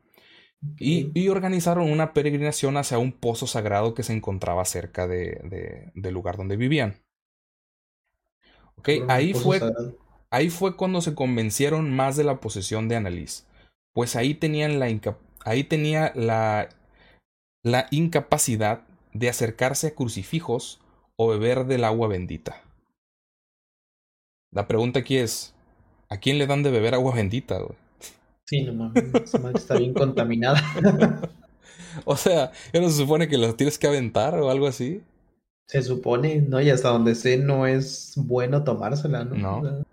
Y, 0.78 1.30
organizaron 1.30 1.90
una 1.90 2.14
peregrinación 2.14 2.76
hacia 2.76 2.98
un 2.98 3.14
pozo 3.14 3.48
sagrado 3.48 3.94
que 3.94 4.04
se 4.04 4.14
encontraba 4.14 4.66
cerca 4.66 5.08
de, 5.08 5.92
del 5.96 6.14
lugar 6.14 6.36
donde 6.36 6.58
vivían. 6.58 7.02
Ok, 8.76 8.90
ahí 9.08 9.34
fue, 9.34 9.62
ahí 10.30 10.50
fue 10.50 10.76
cuando 10.76 11.02
se 11.02 11.16
convencieron 11.16 11.96
más 11.96 12.18
de 12.18 12.26
la 12.26 12.42
posesión 12.42 12.90
de 12.90 12.98
Annalise. 12.98 13.46
Pues 13.94 14.16
ahí 14.16 14.34
tenían 14.34 14.80
la, 14.80 14.88
ahí 15.46 15.64
tenía 15.64 16.12
la, 16.16 16.70
la 17.64 17.88
incapacidad 17.92 18.89
de 19.14 19.30
acercarse 19.30 19.88
a 19.88 19.96
crucifijos 19.96 20.80
o 21.16 21.28
beber 21.28 21.66
del 21.66 21.84
agua 21.84 22.08
bendita. 22.08 22.62
La 24.52 24.68
pregunta 24.68 25.00
aquí 25.00 25.18
es, 25.18 25.54
¿a 26.10 26.18
quién 26.18 26.38
le 26.38 26.48
dan 26.48 26.64
de 26.64 26.72
beber 26.72 26.94
agua 26.94 27.14
bendita? 27.14 27.60
Sí, 28.46 28.64
no 28.64 28.74
mames, 28.74 29.34
está 29.56 29.78
bien 29.78 29.94
contaminada. 29.94 30.62
o 32.06 32.16
sea, 32.16 32.52
¿no 32.74 32.90
se 32.90 32.98
supone 32.98 33.28
que 33.28 33.38
la 33.38 33.54
tienes 33.54 33.78
que 33.78 33.88
aventar 33.88 34.36
o 34.40 34.50
algo 34.50 34.68
así? 34.68 35.04
Se 35.68 35.84
supone, 35.84 36.42
¿no? 36.42 36.60
Y 36.60 36.72
hasta 36.72 36.90
donde 36.90 37.14
sé 37.14 37.38
no 37.38 37.68
es 37.68 38.14
bueno 38.16 38.64
tomársela, 38.64 39.24
¿no? 39.24 39.36
No 39.36 39.86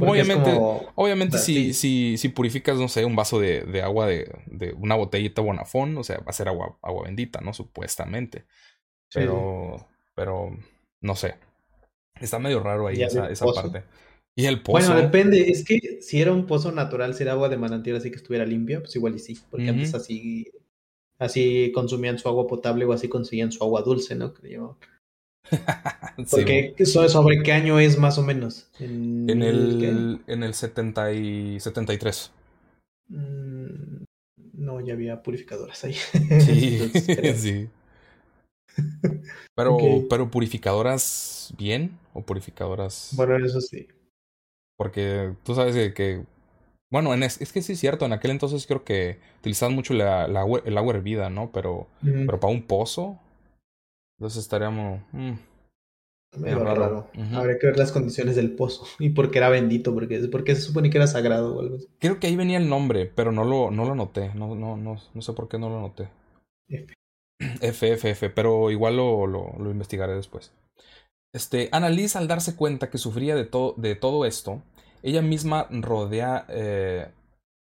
obviamente, 0.00 0.56
obviamente 0.94 1.38
si, 1.38 1.72
si, 1.72 2.16
si, 2.16 2.28
purificas, 2.28 2.78
no 2.78 2.88
sé, 2.88 3.04
un 3.04 3.16
vaso 3.16 3.40
de, 3.40 3.62
de 3.62 3.82
agua 3.82 4.06
de, 4.06 4.30
de, 4.46 4.72
una 4.72 4.94
botellita 4.94 5.42
Bonafón, 5.42 5.96
o 5.98 6.04
sea, 6.04 6.18
va 6.18 6.28
a 6.28 6.32
ser 6.32 6.48
agua, 6.48 6.78
agua 6.82 7.04
bendita, 7.04 7.40
¿no? 7.40 7.52
Supuestamente. 7.52 8.44
Pero, 9.12 9.88
pero, 10.14 10.56
no 11.00 11.16
sé. 11.16 11.36
Está 12.20 12.38
medio 12.38 12.60
raro 12.60 12.86
ahí 12.86 13.02
esa, 13.02 13.30
esa 13.30 13.46
parte. 13.46 13.84
Y 14.34 14.46
el 14.46 14.62
pozo. 14.62 14.86
Bueno, 14.86 15.00
depende. 15.00 15.50
Es 15.50 15.64
que 15.64 15.98
si 16.00 16.20
era 16.20 16.32
un 16.32 16.46
pozo 16.46 16.70
natural, 16.70 17.14
si 17.14 17.24
era 17.24 17.32
agua 17.32 17.48
de 17.48 17.56
manantial 17.56 17.96
así 17.96 18.10
que 18.10 18.16
estuviera 18.16 18.44
limpia, 18.44 18.80
pues 18.80 18.94
igual 18.94 19.14
y 19.16 19.18
sí. 19.18 19.38
Porque 19.50 19.68
antes 19.68 19.94
así, 19.94 20.52
así 21.18 21.72
consumían 21.72 22.18
su 22.18 22.28
agua 22.28 22.46
potable 22.46 22.84
o 22.84 22.92
así 22.92 23.08
conseguían 23.08 23.50
su 23.50 23.64
agua 23.64 23.82
dulce, 23.82 24.14
¿no? 24.14 24.34
Creo. 24.34 24.78
Porque 26.30 26.74
eso 26.76 27.08
sobre 27.08 27.42
qué 27.42 27.52
año 27.52 27.78
es 27.78 27.98
más 27.98 28.18
o 28.18 28.22
menos. 28.22 28.68
En, 28.78 29.42
el, 29.42 30.20
en 30.26 30.42
el 30.42 30.54
70 30.54 31.12
y 31.12 31.60
73. 31.60 32.32
Mm, 33.08 34.04
no, 34.54 34.80
ya 34.80 34.94
había 34.94 35.22
purificadoras 35.22 35.84
ahí. 35.84 35.94
Sí, 36.40 36.90
sí. 37.36 37.68
Pero, 39.54 39.76
pero 40.08 40.30
purificadoras 40.30 41.52
bien 41.56 41.98
o 42.14 42.22
purificadoras. 42.22 43.12
Bueno, 43.16 43.36
eso 43.44 43.60
sí. 43.60 43.88
Porque 44.76 45.34
tú 45.42 45.54
sabes 45.54 45.92
que, 45.94 46.24
bueno, 46.90 47.12
en 47.12 47.24
es, 47.24 47.38
que 47.38 47.62
sí 47.62 47.72
es 47.72 47.80
cierto, 47.80 48.06
en 48.06 48.12
aquel 48.12 48.30
entonces 48.30 48.66
creo 48.66 48.84
que 48.84 49.18
utilizaban 49.40 49.74
mucho 49.74 49.94
la, 49.94 50.26
el 50.26 50.78
agua 50.78 50.94
hervida, 50.94 51.28
¿no? 51.30 51.50
Pero, 51.50 51.88
pero 52.02 52.38
para 52.38 52.52
un 52.52 52.62
pozo, 52.62 53.18
entonces 54.18 54.42
estaríamos... 54.42 55.00
Mm, 55.12 55.34
raro. 56.36 57.08
Habría 57.32 57.58
que 57.58 57.68
ver 57.68 57.78
las 57.78 57.92
condiciones 57.92 58.36
del 58.36 58.52
pozo 58.52 58.84
y 58.98 59.10
por 59.10 59.30
qué 59.30 59.38
era 59.38 59.48
bendito, 59.48 59.94
porque, 59.94 60.18
porque 60.30 60.54
se 60.54 60.62
supone 60.62 60.90
que 60.90 60.98
era 60.98 61.06
sagrado 61.06 61.56
o 61.56 61.60
algo 61.60 61.76
así. 61.76 61.88
Creo 61.98 62.20
que 62.20 62.26
ahí 62.26 62.36
venía 62.36 62.58
el 62.58 62.68
nombre, 62.68 63.06
pero 63.06 63.32
no 63.32 63.44
lo, 63.44 63.70
no 63.70 63.84
lo 63.84 63.94
noté. 63.94 64.34
No, 64.34 64.54
no, 64.54 64.76
no, 64.76 64.98
no 65.14 65.22
sé 65.22 65.32
por 65.32 65.48
qué 65.48 65.58
no 65.58 65.68
lo 65.70 65.80
noté. 65.80 66.08
F. 66.68 66.94
F, 67.62 67.92
F, 67.92 68.10
F, 68.10 68.30
pero 68.30 68.70
igual 68.70 68.96
lo, 68.96 69.26
lo, 69.26 69.54
lo 69.58 69.70
investigaré 69.70 70.14
después. 70.14 70.52
Este, 71.34 71.68
Annalise, 71.72 72.18
al 72.18 72.28
darse 72.28 72.56
cuenta 72.56 72.90
que 72.90 72.98
sufría 72.98 73.36
de, 73.36 73.44
todo 73.44 73.74
de 73.76 73.94
todo 73.94 74.24
esto, 74.24 74.62
ella 75.02 75.22
misma 75.22 75.68
rodea, 75.70 76.46
eh, 76.48 77.08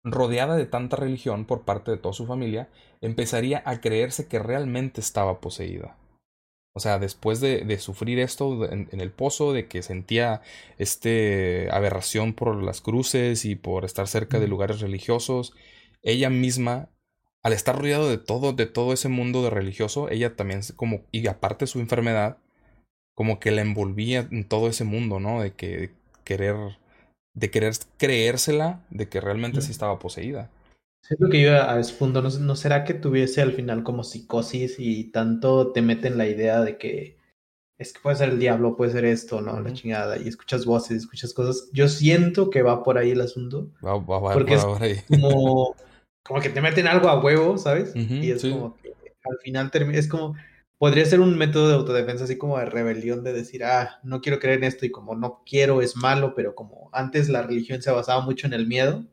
rodeada 0.05 0.57
de 0.57 0.67
tanta 0.67 0.97
religión 0.97 1.45
por 1.45 1.63
parte 1.63 1.91
de 1.91 1.99
toda 1.99 2.15
su 2.15 2.27
familia, 2.27 2.69
empezaría 3.01 3.63
a 3.67 3.81
creerse 3.81 4.29
que 4.29 4.39
realmente 4.39 5.01
estaba 5.01 5.41
poseída. 5.41 5.97
O 6.73 6.81
sea, 6.81 6.99
después 6.99 7.41
de, 7.41 7.65
de 7.65 7.79
sufrir 7.79 8.21
esto 8.21 8.71
en, 8.71 8.89
el 8.93 9.11
pozo, 9.11 9.53
de 9.53 9.67
que 9.67 9.83
sentía 9.83 10.41
este 10.79 11.69
aberración 11.73 12.33
por 12.33 12.63
las 12.63 12.81
cruces 12.81 13.45
y 13.45 13.57
por 13.57 13.85
estar 13.85 14.07
cerca 14.07 14.39
de 14.39 14.47
lugares 14.47 14.81
religiosos, 14.81 15.53
ella 16.03 16.31
misma, 16.31 16.89
al 17.43 17.53
estar 17.53 17.77
rodeado 17.77 18.09
de 18.09 18.19
todo, 18.19 18.53
de 18.53 18.67
todo 18.67 18.93
ese 18.93 19.09
mundo 19.09 19.43
de 19.43 19.51
religioso, 19.51 20.09
ella 20.11 20.37
también 20.37 20.61
como, 20.77 21.03
y 21.11 21.27
aparte 21.27 21.67
su 21.67 21.81
enfermedad, 21.81 22.39
como 23.15 23.41
que 23.41 23.51
la 23.51 23.63
envolvía 23.63 24.29
en 24.31 24.45
todo 24.45 24.69
ese 24.69 24.85
mundo, 24.85 25.19
¿no? 25.21 25.43
De 25.43 25.53
que 25.53 25.91
querer, 26.25 26.57
de 27.35 27.51
querer 27.51 27.75
creérsela, 27.99 28.81
de 28.91 29.09
que 29.09 29.21
realmente 29.21 29.61
sí 29.61 29.73
estaba 29.73 29.99
poseída. 29.99 30.51
Siento 31.03 31.29
que 31.29 31.43
yo 31.43 31.53
a 31.53 31.81
ese 31.81 31.95
punto, 31.95 32.23
¿no, 32.23 32.57
será 32.57 32.85
que 32.85 32.95
tuviese 32.95 33.43
al 33.43 33.53
final 33.53 33.83
como 33.83 34.05
psicosis 34.05 34.77
y 34.79 35.11
tanto 35.11 35.73
te 35.73 35.83
meten 35.83 36.19
la 36.19 36.29
idea 36.29 36.61
de 36.61 36.79
que 36.79 37.19
es 37.79 37.95
que 37.95 38.01
puede 38.01 38.17
ser 38.17 38.29
el 38.29 38.39
diablo, 38.39 38.77
puede 38.77 38.93
ser 38.93 39.07
esto, 39.07 39.41
¿no? 39.41 39.59
La 39.59 39.73
chingada, 39.73 40.19
y 40.19 40.29
escuchas 40.29 40.67
voces, 40.67 40.99
escuchas 40.99 41.33
cosas. 41.33 41.71
Yo 41.73 41.89
siento 41.89 42.51
que 42.51 42.63
va 42.63 42.83
por 42.83 42.99
ahí 42.99 43.13
el 43.13 43.23
asunto. 43.23 43.71
Va, 43.85 43.97
va, 43.97 44.19
va, 44.19 44.33
porque 44.35 44.55
es 44.55 44.65
Como, 45.09 45.75
como 46.23 46.41
que 46.41 46.51
te 46.51 46.61
meten 46.61 46.87
algo 46.87 47.09
a 47.09 47.19
huevo, 47.21 47.57
¿sabes? 47.57 47.93
y 47.97 48.31
es 48.31 48.43
como 48.43 48.77
que 48.77 48.91
al 49.25 49.39
final 49.43 49.71
termina, 49.71 49.99
es 49.99 50.09
como, 50.09 50.37
podría 50.77 51.07
ser 51.07 51.21
un 51.21 51.37
método 51.37 51.69
de 51.69 51.75
autodefensa, 51.75 52.25
así 52.25 52.37
como 52.37 52.59
de 52.59 52.67
rebelión, 52.67 53.25
de 53.25 53.33
decir, 53.33 53.65
ah, 53.65 53.99
no 54.03 54.21
quiero 54.21 54.39
creer 54.39 54.59
en 54.59 54.65
esto 54.65 54.85
y 54.85 54.91
como 54.91 55.15
no 55.15 55.43
quiero 55.45 55.81
es 55.81 55.97
malo, 55.97 56.35
pero 56.35 56.55
como 56.55 56.91
antes 56.93 57.29
la 57.29 57.43
religión 57.43 57.81
se 57.81 57.91
basaba 57.91 58.21
mucho 58.21 58.47
en 58.47 58.53
el 58.53 58.67
miedo 58.67 59.07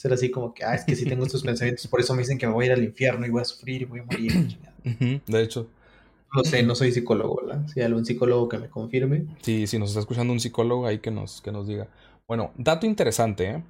ser 0.00 0.14
así 0.14 0.30
como 0.30 0.54
que, 0.54 0.64
ah, 0.64 0.74
es 0.74 0.84
que 0.86 0.96
si 0.96 1.04
tengo 1.04 1.26
estos 1.26 1.42
pensamientos, 1.42 1.86
por 1.86 2.00
eso 2.00 2.14
me 2.14 2.20
dicen 2.20 2.38
que 2.38 2.46
me 2.46 2.54
voy 2.54 2.64
a 2.64 2.66
ir 2.68 2.72
al 2.72 2.82
infierno 2.82 3.26
y 3.26 3.28
voy 3.28 3.42
a 3.42 3.44
sufrir 3.44 3.82
y 3.82 3.84
voy 3.84 4.00
a 4.00 4.04
morir. 4.04 4.58
de 5.26 5.42
hecho. 5.42 5.68
No 6.34 6.42
sé, 6.42 6.62
no 6.62 6.74
soy 6.74 6.90
psicólogo, 6.90 7.42
¿verdad? 7.44 7.66
Si 7.66 7.80
hay 7.80 7.86
algún 7.86 8.06
psicólogo 8.06 8.48
que 8.48 8.56
me 8.56 8.70
confirme. 8.70 9.26
Sí, 9.42 9.66
si 9.66 9.78
nos 9.78 9.90
está 9.90 10.00
escuchando 10.00 10.32
un 10.32 10.40
psicólogo, 10.40 10.86
ahí 10.86 11.00
que 11.00 11.10
nos, 11.10 11.42
que 11.42 11.52
nos 11.52 11.66
diga. 11.66 11.88
Bueno, 12.26 12.50
dato 12.56 12.86
interesante, 12.86 13.50
¿eh? 13.50 13.62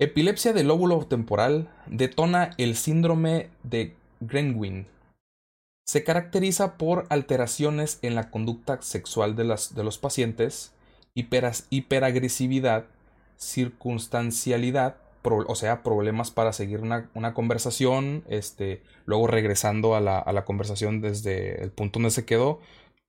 Epilepsia 0.00 0.52
del 0.52 0.66
lóbulo 0.66 1.06
temporal 1.06 1.70
detona 1.86 2.50
el 2.58 2.74
síndrome 2.74 3.50
de 3.62 3.94
Grenwin. 4.18 4.86
Se 5.86 6.02
caracteriza 6.02 6.78
por 6.78 7.06
alteraciones 7.10 8.00
en 8.02 8.16
la 8.16 8.28
conducta 8.32 8.82
sexual 8.82 9.36
de, 9.36 9.44
las, 9.44 9.72
de 9.76 9.84
los 9.84 9.98
pacientes, 9.98 10.72
hiperagresividad 11.14 12.86
circunstancialidad, 13.36 14.96
o 15.22 15.54
sea, 15.54 15.82
problemas 15.82 16.30
para 16.30 16.52
seguir 16.52 16.80
una, 16.80 17.10
una, 17.14 17.34
conversación, 17.34 18.24
este, 18.28 18.82
luego 19.06 19.26
regresando 19.26 19.96
a 19.96 20.00
la, 20.00 20.18
a 20.18 20.32
la, 20.32 20.44
conversación 20.44 21.00
desde 21.00 21.62
el 21.62 21.72
punto 21.72 21.98
donde 21.98 22.10
se 22.10 22.24
quedó, 22.24 22.60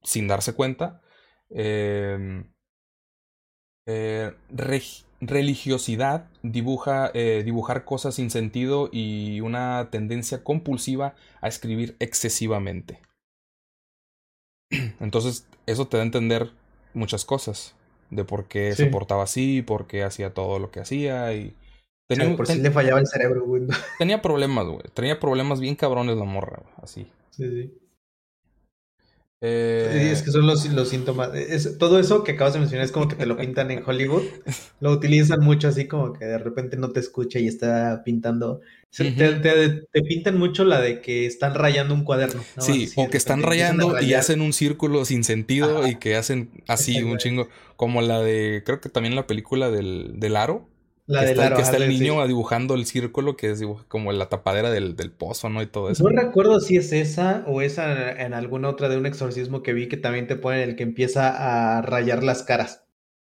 sin 0.04 0.28
darse 0.28 0.54
cuenta. 0.54 1.02
Em, 1.50 2.52
eh, 3.86 4.34
religiosidad, 5.22 6.30
dibuja, 6.44 7.12
eh, 7.14 7.44
dibujar 7.46 7.86
cosas 7.86 8.16
sin 8.16 8.30
sentido 8.30 8.90
y 8.92 9.40
una 9.42 9.90
tendencia 9.92 10.44
compulsiva 10.44 11.16
a 11.42 11.48
escribir 11.48 11.96
excesivamente. 12.00 13.02
Entonces, 15.00 15.48
eso 15.68 15.88
te 15.88 15.98
da 15.98 16.04
a 16.04 16.06
entender 16.06 16.52
muchas 16.94 17.26
cosas 17.26 17.77
de 18.10 18.24
por 18.24 18.46
qué 18.46 18.74
se 18.74 18.88
portaba 18.88 19.24
así, 19.24 19.62
por 19.62 19.88
qué 19.88 20.04
hacía 20.04 20.34
todo 20.34 20.60
lo 20.60 20.72
que 20.72 20.80
hacía 20.80 21.34
y... 21.34 21.56
Tenía, 22.08 22.38
por 22.38 22.48
si 22.48 22.62
le 22.62 22.72
fallaba 22.72 23.02
el 23.02 23.08
cerebro, 23.08 23.44
güey. 23.46 23.64
Tenía 24.00 24.22
problemas, 24.22 24.66
güey. 24.66 24.84
Tenía 24.94 25.20
problemas 25.20 25.60
bien 25.60 25.76
cabrones 25.76 26.16
la 26.16 26.24
morra, 26.24 26.64
así. 26.82 27.12
Sí, 27.32 27.50
sí. 27.50 27.87
Eh... 29.40 30.10
es 30.12 30.24
que 30.24 30.32
son 30.32 30.48
los, 30.48 30.66
los 30.66 30.90
síntomas. 30.90 31.34
Es, 31.36 31.78
todo 31.78 32.00
eso 32.00 32.24
que 32.24 32.32
acabas 32.32 32.54
de 32.54 32.60
mencionar 32.60 32.86
es 32.86 32.92
como 32.92 33.08
que 33.08 33.16
te 33.16 33.26
lo 33.28 33.38
pintan 33.38 33.70
en 33.70 33.84
Hollywood. 33.86 34.24
Lo 34.80 34.92
utilizan 34.92 35.42
mucho 35.42 35.68
así 35.68 35.88
como 35.88 36.14
que 36.14 36.26
de 36.26 36.38
repente 36.38 36.78
no 36.78 36.92
te 36.92 37.00
escucha 37.00 37.40
y 37.40 37.48
está 37.48 38.02
pintando. 38.04 38.62
te, 38.96 39.12
te, 39.14 40.02
pintan 40.04 40.38
mucho 40.38 40.64
la 40.66 40.82
de 40.82 41.02
que 41.02 41.26
están 41.26 41.56
rayando 41.56 41.94
un 41.94 42.04
cuaderno. 42.04 42.44
Sí, 42.60 42.90
o 42.96 43.10
que 43.10 43.18
están 43.18 43.44
rayando 43.44 44.00
y 44.02 44.14
hacen 44.14 44.42
un 44.42 44.54
círculo 44.54 45.06
sin 45.06 45.24
sentido 45.24 45.88
y 45.88 45.96
que 45.96 46.16
hacen 46.16 46.50
así 46.68 47.02
un 47.04 47.18
chingo. 47.18 47.48
Como 47.76 48.02
la 48.02 48.22
de, 48.22 48.64
creo 48.66 48.82
que 48.82 48.90
también 48.90 49.16
la 49.16 49.28
película 49.28 49.70
del, 49.70 50.14
del 50.20 50.36
aro. 50.36 50.68
La 51.08 51.24
que, 51.24 51.32
está, 51.32 51.56
que 51.56 51.62
está 51.62 51.78
el 51.78 51.88
niño 51.88 52.28
dibujando 52.28 52.76
el 52.76 52.86
círculo, 52.86 53.38
que 53.38 53.52
es 53.52 53.62
como 53.88 54.12
la 54.12 54.28
tapadera 54.28 54.70
del, 54.70 55.12
pozo, 55.12 55.50
¿no? 55.50 55.62
Y 55.62 55.68
todo 55.68 55.90
eso. 55.90 56.04
No 56.04 56.10
recuerdo 56.10 56.60
si 56.60 56.76
es 56.76 56.92
esa 56.92 57.46
o 57.48 57.62
esa 57.62 58.12
en 58.12 58.34
alguna 58.34 58.70
otra 58.70 58.90
de 58.90 58.98
un 58.98 59.06
exorcismo 59.06 59.64
que 59.64 59.72
vi 59.72 59.88
que 59.88 59.96
también 59.96 60.28
te 60.28 60.36
ponen 60.36 60.60
el 60.60 60.76
que 60.76 60.84
empieza 60.84 61.78
a 61.78 61.82
rayar 61.82 62.24
las 62.24 62.44
caras. 62.44 62.84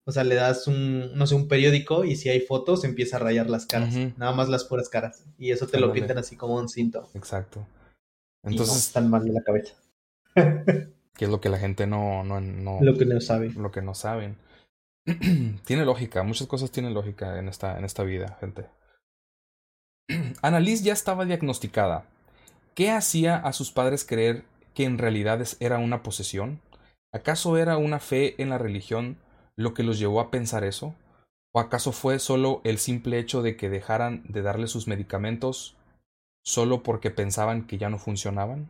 O 0.05 0.11
sea, 0.11 0.23
le 0.23 0.33
das 0.33 0.65
un, 0.65 1.13
no 1.15 1.27
sé, 1.27 1.35
un 1.35 1.47
periódico 1.47 2.05
y 2.05 2.15
si 2.15 2.29
hay 2.29 2.39
fotos 2.39 2.83
empieza 2.83 3.17
a 3.17 3.19
rayar 3.19 3.47
las 3.51 3.67
caras. 3.67 3.93
Nada 4.17 4.31
más 4.31 4.49
las 4.49 4.63
puras 4.63 4.89
caras. 4.89 5.23
Y 5.37 5.51
eso 5.51 5.67
te 5.67 5.79
lo 5.79 5.93
pintan 5.93 6.17
así 6.17 6.35
como 6.35 6.55
un 6.55 6.69
cinto. 6.69 7.07
Exacto. 7.13 7.67
Entonces. 8.41 8.73
no 8.73 8.79
están 8.79 9.09
mal 9.11 9.23
de 9.23 9.33
la 9.33 9.43
cabeza. 9.43 9.75
que 10.33 11.25
es 11.25 11.29
lo 11.29 11.39
que 11.39 11.49
la 11.49 11.59
gente 11.59 11.85
no, 11.85 12.23
no, 12.23 12.41
no. 12.41 12.79
Lo 12.81 12.97
que 12.97 13.05
no 13.05 13.21
sabe. 13.21 13.51
Lo 13.51 13.71
que 13.71 13.83
no 13.83 13.93
saben. 13.93 14.37
tiene 15.65 15.85
lógica, 15.85 16.23
muchas 16.23 16.47
cosas 16.47 16.71
tienen 16.71 16.93
lógica 16.93 17.39
en 17.39 17.47
esta, 17.47 17.77
en 17.77 17.85
esta 17.85 18.03
vida, 18.03 18.37
gente. 18.39 18.67
Annalise 20.41 20.83
ya 20.83 20.93
estaba 20.93 21.25
diagnosticada. 21.25 22.05
¿Qué 22.75 22.91
hacía 22.91 23.37
a 23.37 23.53
sus 23.53 23.71
padres 23.71 24.05
creer 24.05 24.45
que 24.73 24.85
en 24.85 24.97
realidad 24.97 25.45
era 25.59 25.79
una 25.79 26.03
posesión? 26.03 26.61
¿Acaso 27.11 27.57
era 27.57 27.77
una 27.77 27.99
fe 27.99 28.41
en 28.41 28.49
la 28.49 28.57
religión 28.57 29.17
lo 29.55 29.73
que 29.73 29.83
los 29.83 29.99
llevó 29.99 30.21
a 30.21 30.31
pensar 30.31 30.63
eso? 30.63 30.95
¿O 31.51 31.59
acaso 31.59 31.91
fue 31.91 32.19
solo 32.19 32.61
el 32.63 32.77
simple 32.77 33.17
hecho 33.17 33.41
de 33.41 33.57
que 33.57 33.69
dejaran 33.69 34.23
de 34.27 34.43
darle 34.43 34.67
sus 34.67 34.87
medicamentos 34.87 35.75
solo 36.43 36.83
porque 36.83 37.09
pensaban 37.09 37.65
que 37.65 37.77
ya 37.77 37.89
no 37.89 37.97
funcionaban? 37.97 38.69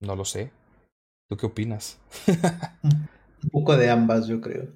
No 0.00 0.14
lo 0.16 0.24
sé. 0.24 0.52
¿Tú 1.28 1.36
qué 1.36 1.46
opinas? 1.46 1.98
Un 3.42 3.50
poco 3.50 3.76
de 3.76 3.90
ambas, 3.90 4.26
yo 4.26 4.40
creo. 4.40 4.68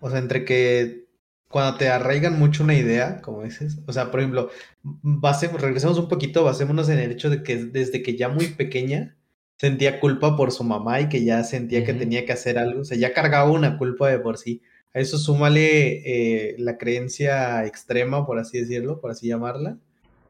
O 0.00 0.10
sea, 0.10 0.18
entre 0.18 0.44
que 0.44 1.06
cuando 1.48 1.78
te 1.78 1.88
arraigan 1.88 2.38
mucho 2.38 2.64
una 2.64 2.74
idea, 2.74 3.20
como 3.22 3.42
dices, 3.42 3.78
o 3.86 3.92
sea, 3.92 4.10
por 4.10 4.20
ejemplo, 4.20 4.50
basemos, 4.82 5.60
regresemos 5.60 5.98
un 5.98 6.08
poquito, 6.08 6.44
basémonos 6.44 6.88
en 6.88 6.98
el 6.98 7.12
hecho 7.12 7.30
de 7.30 7.42
que 7.42 7.56
desde 7.56 8.02
que 8.02 8.16
ya 8.16 8.28
muy 8.28 8.48
pequeña 8.48 9.16
sentía 9.58 10.00
culpa 10.00 10.36
por 10.36 10.52
su 10.52 10.64
mamá 10.64 11.00
y 11.00 11.08
que 11.08 11.24
ya 11.24 11.42
sentía 11.44 11.84
que 11.84 11.94
tenía 11.94 12.26
que 12.26 12.32
hacer 12.32 12.58
algo, 12.58 12.80
o 12.82 12.84
sea, 12.84 12.98
ya 12.98 13.14
cargaba 13.14 13.50
una 13.50 13.78
culpa 13.78 14.08
de 14.08 14.18
por 14.18 14.38
sí. 14.38 14.62
A 14.92 15.00
eso 15.00 15.18
súmale 15.18 16.50
eh, 16.50 16.56
la 16.58 16.78
creencia 16.78 17.64
extrema, 17.66 18.26
por 18.26 18.38
así 18.38 18.60
decirlo, 18.60 19.00
por 19.00 19.10
así 19.10 19.28
llamarla, 19.28 19.78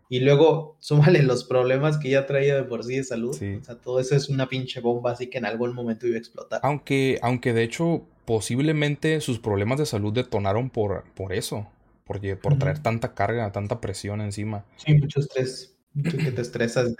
y 0.09 0.21
luego 0.21 0.77
súmale 0.81 1.23
los 1.23 1.45
problemas 1.45 1.99
que 1.99 2.11
ya 2.11 2.27
traía 2.27 2.57
de 2.57 2.65
por 2.65 2.85
sí 2.85 2.97
de 2.97 3.05
salud. 3.05 3.35
O 3.35 3.65
sea, 3.65 3.77
todo 3.77 4.01
eso 4.01 4.17
es 4.17 4.29
una 4.29 4.49
pinche 4.49 4.81
bomba, 4.81 5.13
así 5.13 5.29
que 5.29 5.39
en 5.39 5.47
algún 5.47 5.75
momento 5.75 6.07
iba 6.07 6.17
a 6.17 6.21
explotar. 6.21 6.61
Aunque, 6.63 7.19
aunque 7.23 7.53
de 7.53 7.63
hecho, 7.63 8.07
posiblemente 8.25 9.21
sus 9.21 9.39
problemas 9.39 9.79
de 9.79 9.87
salud 9.87 10.13
detonaron 10.13 10.71
por, 10.71 11.05
por 11.15 11.33
eso. 11.33 11.69
Porque, 12.05 12.37
por 12.37 12.57
traer 12.57 12.79
tanta 12.79 13.15
carga, 13.15 13.51
tanta 13.51 13.81
presión 13.81 14.21
encima. 14.21 14.65
Sí, 14.77 14.95
mucho 14.95 15.19
estrés. 15.19 15.77
Mucho 15.93 16.17
que 16.19 16.31
te 16.31 16.43
estresas 16.43 16.95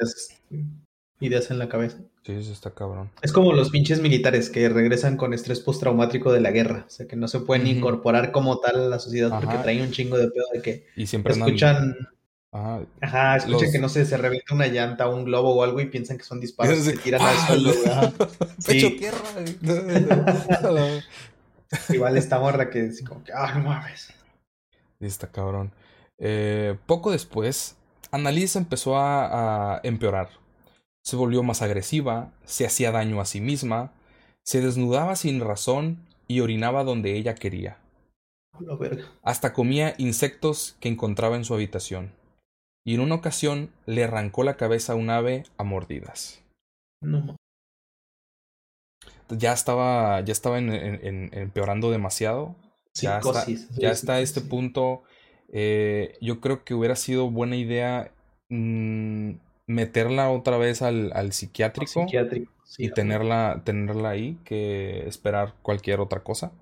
y 0.51 0.65
ideas 1.21 1.51
en 1.51 1.59
la 1.59 1.69
cabeza. 1.69 1.99
Sí, 2.25 2.33
eso 2.33 2.53
está 2.53 2.73
cabrón. 2.73 3.11
Es 3.23 3.33
como 3.33 3.53
los 3.53 3.71
pinches 3.71 4.01
militares 4.01 4.51
que 4.51 4.69
regresan 4.69 5.17
con 5.17 5.33
estrés 5.33 5.61
postraumático 5.61 6.33
de 6.33 6.41
la 6.41 6.51
guerra. 6.51 6.85
O 6.87 6.91
sea, 6.91 7.07
que 7.07 7.15
no 7.15 7.29
se 7.29 7.41
pueden 7.41 7.67
incorporar 7.67 8.33
como 8.33 8.59
tal 8.59 8.81
a 8.81 8.89
la 8.89 8.99
sociedad 8.99 9.31
porque 9.41 9.59
traen 9.59 9.83
un 9.83 9.93
chingo 9.93 10.19
de 10.19 10.29
pedo 10.29 10.47
de 10.53 10.63
que 10.63 10.87
y 10.97 11.07
siempre 11.07 11.35
escuchan. 11.35 11.95
Ajá, 12.57 12.87
Ajá 13.03 13.37
escuchen 13.37 13.71
que 13.71 13.79
no 13.79 13.89
sé, 13.89 14.07
se 14.07 14.17
revienta 14.17 14.55
una 14.55 14.67
llanta, 14.69 15.09
un 15.09 15.25
globo 15.25 15.55
o 15.55 15.63
algo 15.63 15.81
y 15.81 15.87
piensan 15.87 16.17
que 16.17 16.25
son 16.25 16.41
disparos 16.47 16.79
se 16.79 16.97
tiran 16.97 17.21
al 17.21 17.37
suelo. 17.37 17.73
Pecho 18.67 18.89
tierra. 18.97 19.19
Igual 21.91 22.17
esta 22.17 22.39
morra 22.39 22.71
que 22.71 22.87
es 22.87 23.03
como 23.03 23.25
que, 23.25 23.33
ah, 23.33 23.55
no 23.57 23.65
mames. 23.65 24.13
Está 25.01 25.31
cabrón. 25.31 25.73
Eh, 26.19 26.79
poco 26.87 27.11
después, 27.11 27.77
Annalise 28.11 28.59
empezó 28.59 28.97
a, 28.97 29.75
a 29.75 29.81
empeorar. 29.83 30.31
Se 31.03 31.17
volvió 31.17 31.43
más 31.43 31.61
agresiva, 31.63 32.33
se 32.45 32.67
hacía 32.67 32.93
daño 32.93 33.21
a 33.21 33.27
sí 33.27 33.41
misma, 33.41 33.93
se 34.43 34.61
desnudaba 34.61 35.17
sin 35.17 35.41
razón 35.41 36.07
y 36.29 36.41
orinaba 36.41 36.85
donde 36.85 37.17
ella 37.17 37.35
quería. 37.35 37.79
Hasta 39.23 39.53
comía 39.53 39.95
insectos 39.99 40.77
que 40.81 40.89
encontraba 40.89 41.37
en 41.37 41.45
su 41.45 41.53
habitación 41.53 42.13
y 42.87 42.95
en 42.95 43.01
una 43.01 43.17
ocasión 43.17 43.71
le 43.85 44.05
arrancó 44.05 44.45
la 44.45 44.57
cabeza 44.57 44.93
a 44.93 44.97
un 44.97 45.11
ave 45.11 45.43
a 45.59 45.65
mordidas. 45.65 46.41
No. 47.03 47.35
Ya 49.29 49.53
estaba, 49.53 50.21
ya 50.21 50.31
estaba 50.31 50.59
en, 50.59 51.31
empeorando 51.33 51.91
demasiado. 51.91 52.55
Ya 52.95 53.19
está, 53.19 53.45
ya 53.77 53.91
está 53.91 54.15
a 54.15 54.21
este 54.21 54.41
punto. 54.41 55.03
Eh, 55.53 56.17
yo 56.21 56.41
creo 56.41 56.65
que 56.65 56.75
hubiera 56.75 56.95
sido 56.95 57.29
buena 57.29 57.57
idea 57.57 58.13
mm, 58.51 59.33
meterla 59.67 60.31
otra 60.31 60.57
vez 60.57 60.81
al, 60.81 61.13
al 61.13 61.33
psiquiátrico, 61.33 62.07
y 62.79 62.91
tenerla, 62.91 63.63
tenerla 63.65 64.11
ahí 64.11 64.39
que 64.45 65.09
esperar 65.09 65.55
cualquier 65.63 65.99
otra 65.99 66.23
cosa. 66.23 66.53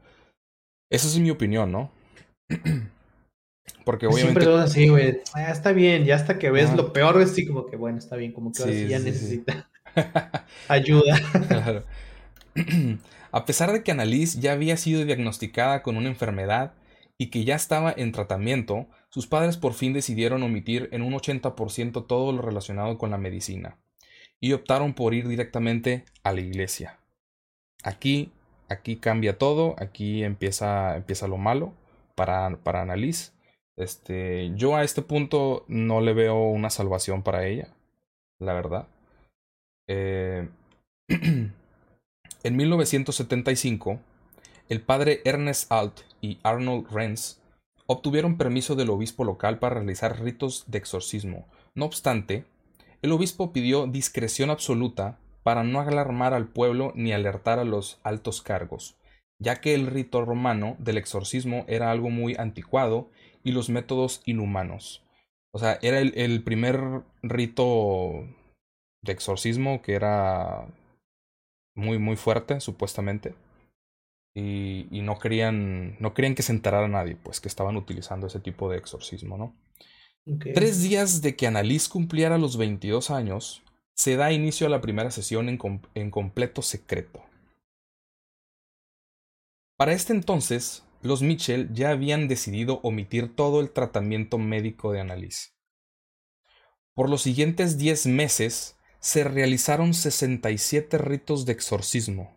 Esa 0.90 1.06
es 1.06 1.18
mi 1.18 1.30
opinión, 1.30 1.70
¿no? 1.70 1.90
Porque 3.84 4.06
obviamente. 4.06 4.40
Siempre 4.40 4.62
así, 4.62 4.88
güey. 4.88 5.20
Ah, 5.34 5.50
está 5.50 5.72
bien, 5.72 6.04
ya 6.04 6.16
hasta 6.16 6.38
que 6.38 6.50
ves 6.50 6.74
lo 6.74 6.92
peor, 6.92 7.20
es 7.20 7.32
así 7.32 7.46
como 7.46 7.66
que, 7.66 7.76
bueno, 7.76 7.98
está 7.98 8.16
bien, 8.16 8.32
como 8.32 8.52
que 8.52 8.88
ya 8.88 8.98
necesita 8.98 9.70
ayuda. 10.68 11.20
Claro. 11.48 11.84
A 13.32 13.44
pesar 13.46 13.72
de 13.72 13.82
que 13.82 13.90
Annalise 13.90 14.40
ya 14.40 14.52
había 14.52 14.76
sido 14.76 15.04
diagnosticada 15.04 15.82
con 15.82 15.96
una 15.96 16.08
enfermedad 16.08 16.74
y 17.18 17.30
que 17.30 17.44
ya 17.44 17.56
estaba 17.56 17.92
en 17.96 18.12
tratamiento, 18.12 18.86
sus 19.10 19.26
padres 19.26 19.56
por 19.56 19.74
fin 19.74 19.92
decidieron 19.92 20.42
omitir 20.42 20.88
en 20.92 21.02
un 21.02 21.14
80% 21.14 22.06
todo 22.06 22.32
lo 22.32 22.42
relacionado 22.42 22.96
con 22.96 23.10
la 23.10 23.18
medicina 23.18 23.78
y 24.40 24.52
optaron 24.52 24.94
por 24.94 25.14
ir 25.14 25.26
directamente 25.26 26.04
a 26.22 26.32
la 26.32 26.42
iglesia. 26.42 27.00
Aquí, 27.82 28.32
aquí 28.68 28.96
cambia 28.96 29.36
todo, 29.36 29.74
aquí 29.78 30.22
empieza, 30.22 30.96
empieza 30.96 31.26
lo 31.26 31.36
malo 31.36 31.74
para, 32.14 32.56
para 32.62 32.82
Annalise 32.82 33.32
este, 33.76 34.52
yo 34.54 34.76
a 34.76 34.84
este 34.84 35.02
punto 35.02 35.64
no 35.68 36.00
le 36.00 36.14
veo 36.14 36.42
una 36.44 36.70
salvación 36.70 37.22
para 37.22 37.46
ella, 37.46 37.68
la 38.38 38.54
verdad. 38.54 38.88
Eh, 39.88 40.48
en 41.08 41.52
1975, 42.56 44.00
el 44.68 44.80
padre 44.80 45.20
Ernest 45.24 45.70
Alt 45.70 46.00
y 46.20 46.38
Arnold 46.42 46.90
Renz 46.90 47.40
obtuvieron 47.86 48.38
permiso 48.38 48.76
del 48.76 48.90
obispo 48.90 49.24
local 49.24 49.58
para 49.58 49.76
realizar 49.76 50.22
ritos 50.22 50.64
de 50.68 50.78
exorcismo. 50.78 51.46
No 51.74 51.84
obstante, 51.84 52.46
el 53.02 53.12
obispo 53.12 53.52
pidió 53.52 53.86
discreción 53.86 54.50
absoluta 54.50 55.18
para 55.42 55.62
no 55.62 55.80
alarmar 55.80 56.32
al 56.32 56.48
pueblo 56.48 56.92
ni 56.94 57.12
alertar 57.12 57.58
a 57.58 57.64
los 57.64 58.00
altos 58.02 58.40
cargos, 58.40 58.96
ya 59.38 59.60
que 59.60 59.74
el 59.74 59.86
rito 59.86 60.24
romano 60.24 60.76
del 60.78 60.96
exorcismo 60.96 61.66
era 61.68 61.90
algo 61.90 62.08
muy 62.08 62.34
anticuado 62.38 63.10
y 63.44 63.52
los 63.52 63.68
métodos 63.68 64.22
inhumanos. 64.24 65.02
O 65.52 65.58
sea, 65.58 65.78
era 65.82 66.00
el, 66.00 66.42
primer 66.42 67.02
rito 67.22 68.26
de 69.02 69.12
exorcismo 69.12 69.82
que 69.82 69.94
era 69.94 70.66
muy, 71.76 71.98
muy 71.98 72.16
fuerte, 72.16 72.60
supuestamente. 72.60 73.34
Y, 74.34 74.88
y, 74.90 75.02
no 75.02 75.20
querían, 75.20 75.96
no 76.00 76.12
querían 76.12 76.34
que 76.34 76.42
se 76.42 76.50
enterara 76.50 76.88
nadie, 76.88 77.14
pues, 77.14 77.40
que 77.40 77.46
estaban 77.46 77.76
utilizando 77.76 78.26
ese 78.26 78.40
tipo 78.40 78.68
de 78.68 78.78
exorcismo, 78.78 79.38
¿no? 79.38 79.54
Tres 80.54 80.82
días 80.82 81.22
de 81.22 81.36
que 81.36 81.46
Annalise 81.46 81.90
cumpliera 81.90 82.38
los 82.38 82.56
22 82.56 83.10
años, 83.10 83.62
se 83.94 84.16
da 84.16 84.32
inicio 84.32 84.66
a 84.66 84.70
la 84.70 84.80
primera 84.80 85.10
sesión 85.10 85.48
en, 85.48 85.58
en 85.94 86.10
completo 86.10 86.62
secreto. 86.62 87.22
Para 89.76 89.92
este 89.92 90.12
entonces, 90.14 90.84
los 91.04 91.20
Mitchell 91.20 91.70
ya 91.74 91.90
habían 91.90 92.28
decidido 92.28 92.80
omitir 92.82 93.36
todo 93.36 93.60
el 93.60 93.70
tratamiento 93.70 94.38
médico 94.38 94.90
de 94.90 95.00
Annalise. 95.00 95.50
Por 96.94 97.10
los 97.10 97.20
siguientes 97.20 97.76
diez 97.76 98.06
meses 98.06 98.78
se 99.00 99.22
realizaron 99.22 99.92
67 99.92 100.96
ritos 100.96 101.44
de 101.44 101.52
exorcismo. 101.52 102.34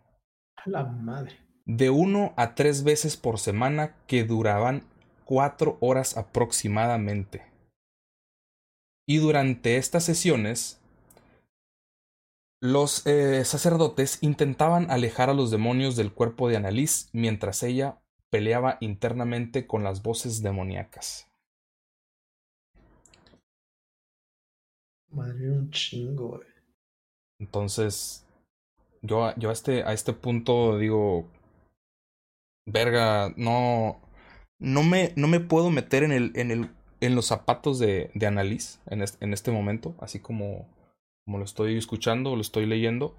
La 0.66 0.84
madre. 0.84 1.38
De 1.64 1.88
uno 1.88 2.34
a 2.36 2.54
tres 2.54 2.84
veces 2.84 3.16
por 3.16 3.38
semana 3.38 3.96
que 4.06 4.24
duraban 4.24 4.84
cuatro 5.24 5.78
horas 5.80 6.18
aproximadamente. 6.18 7.46
Y 9.06 9.16
durante 9.16 9.78
estas 9.78 10.04
sesiones, 10.04 10.78
los 12.60 13.06
eh, 13.06 13.46
sacerdotes 13.46 14.18
intentaban 14.20 14.90
alejar 14.90 15.30
a 15.30 15.34
los 15.34 15.50
demonios 15.50 15.96
del 15.96 16.12
cuerpo 16.12 16.50
de 16.50 16.58
Annalise 16.58 17.08
mientras 17.14 17.62
ella 17.62 18.02
peleaba 18.30 18.78
internamente 18.80 19.66
con 19.66 19.82
las 19.84 20.02
voces 20.02 20.42
demoníacas. 20.42 21.28
Madre 25.10 25.50
un 25.50 25.70
chingo, 25.70 26.28
güey. 26.28 26.48
Entonces, 27.40 28.26
yo, 29.02 29.34
yo 29.36 29.50
a, 29.50 29.52
este, 29.52 29.82
a 29.84 29.92
este 29.92 30.12
punto 30.12 30.76
digo, 30.76 31.26
verga, 32.66 33.32
no, 33.36 34.00
no 34.58 34.82
me, 34.82 35.12
no 35.16 35.28
me 35.28 35.40
puedo 35.40 35.70
meter 35.70 36.02
en, 36.02 36.12
el, 36.12 36.32
en, 36.34 36.50
el, 36.50 36.70
en 37.00 37.14
los 37.14 37.26
zapatos 37.26 37.78
de, 37.78 38.10
de 38.14 38.26
Annalise 38.26 38.80
en 38.86 39.02
este, 39.02 39.24
en 39.24 39.32
este 39.32 39.50
momento, 39.50 39.94
así 40.00 40.18
como, 40.18 40.68
como 41.24 41.38
lo 41.38 41.44
estoy 41.44 41.78
escuchando, 41.78 42.34
lo 42.34 42.42
estoy 42.42 42.66
leyendo, 42.66 43.16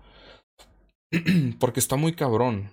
porque 1.60 1.80
está 1.80 1.95
muy 1.95 2.13
cabrón. 2.13 2.72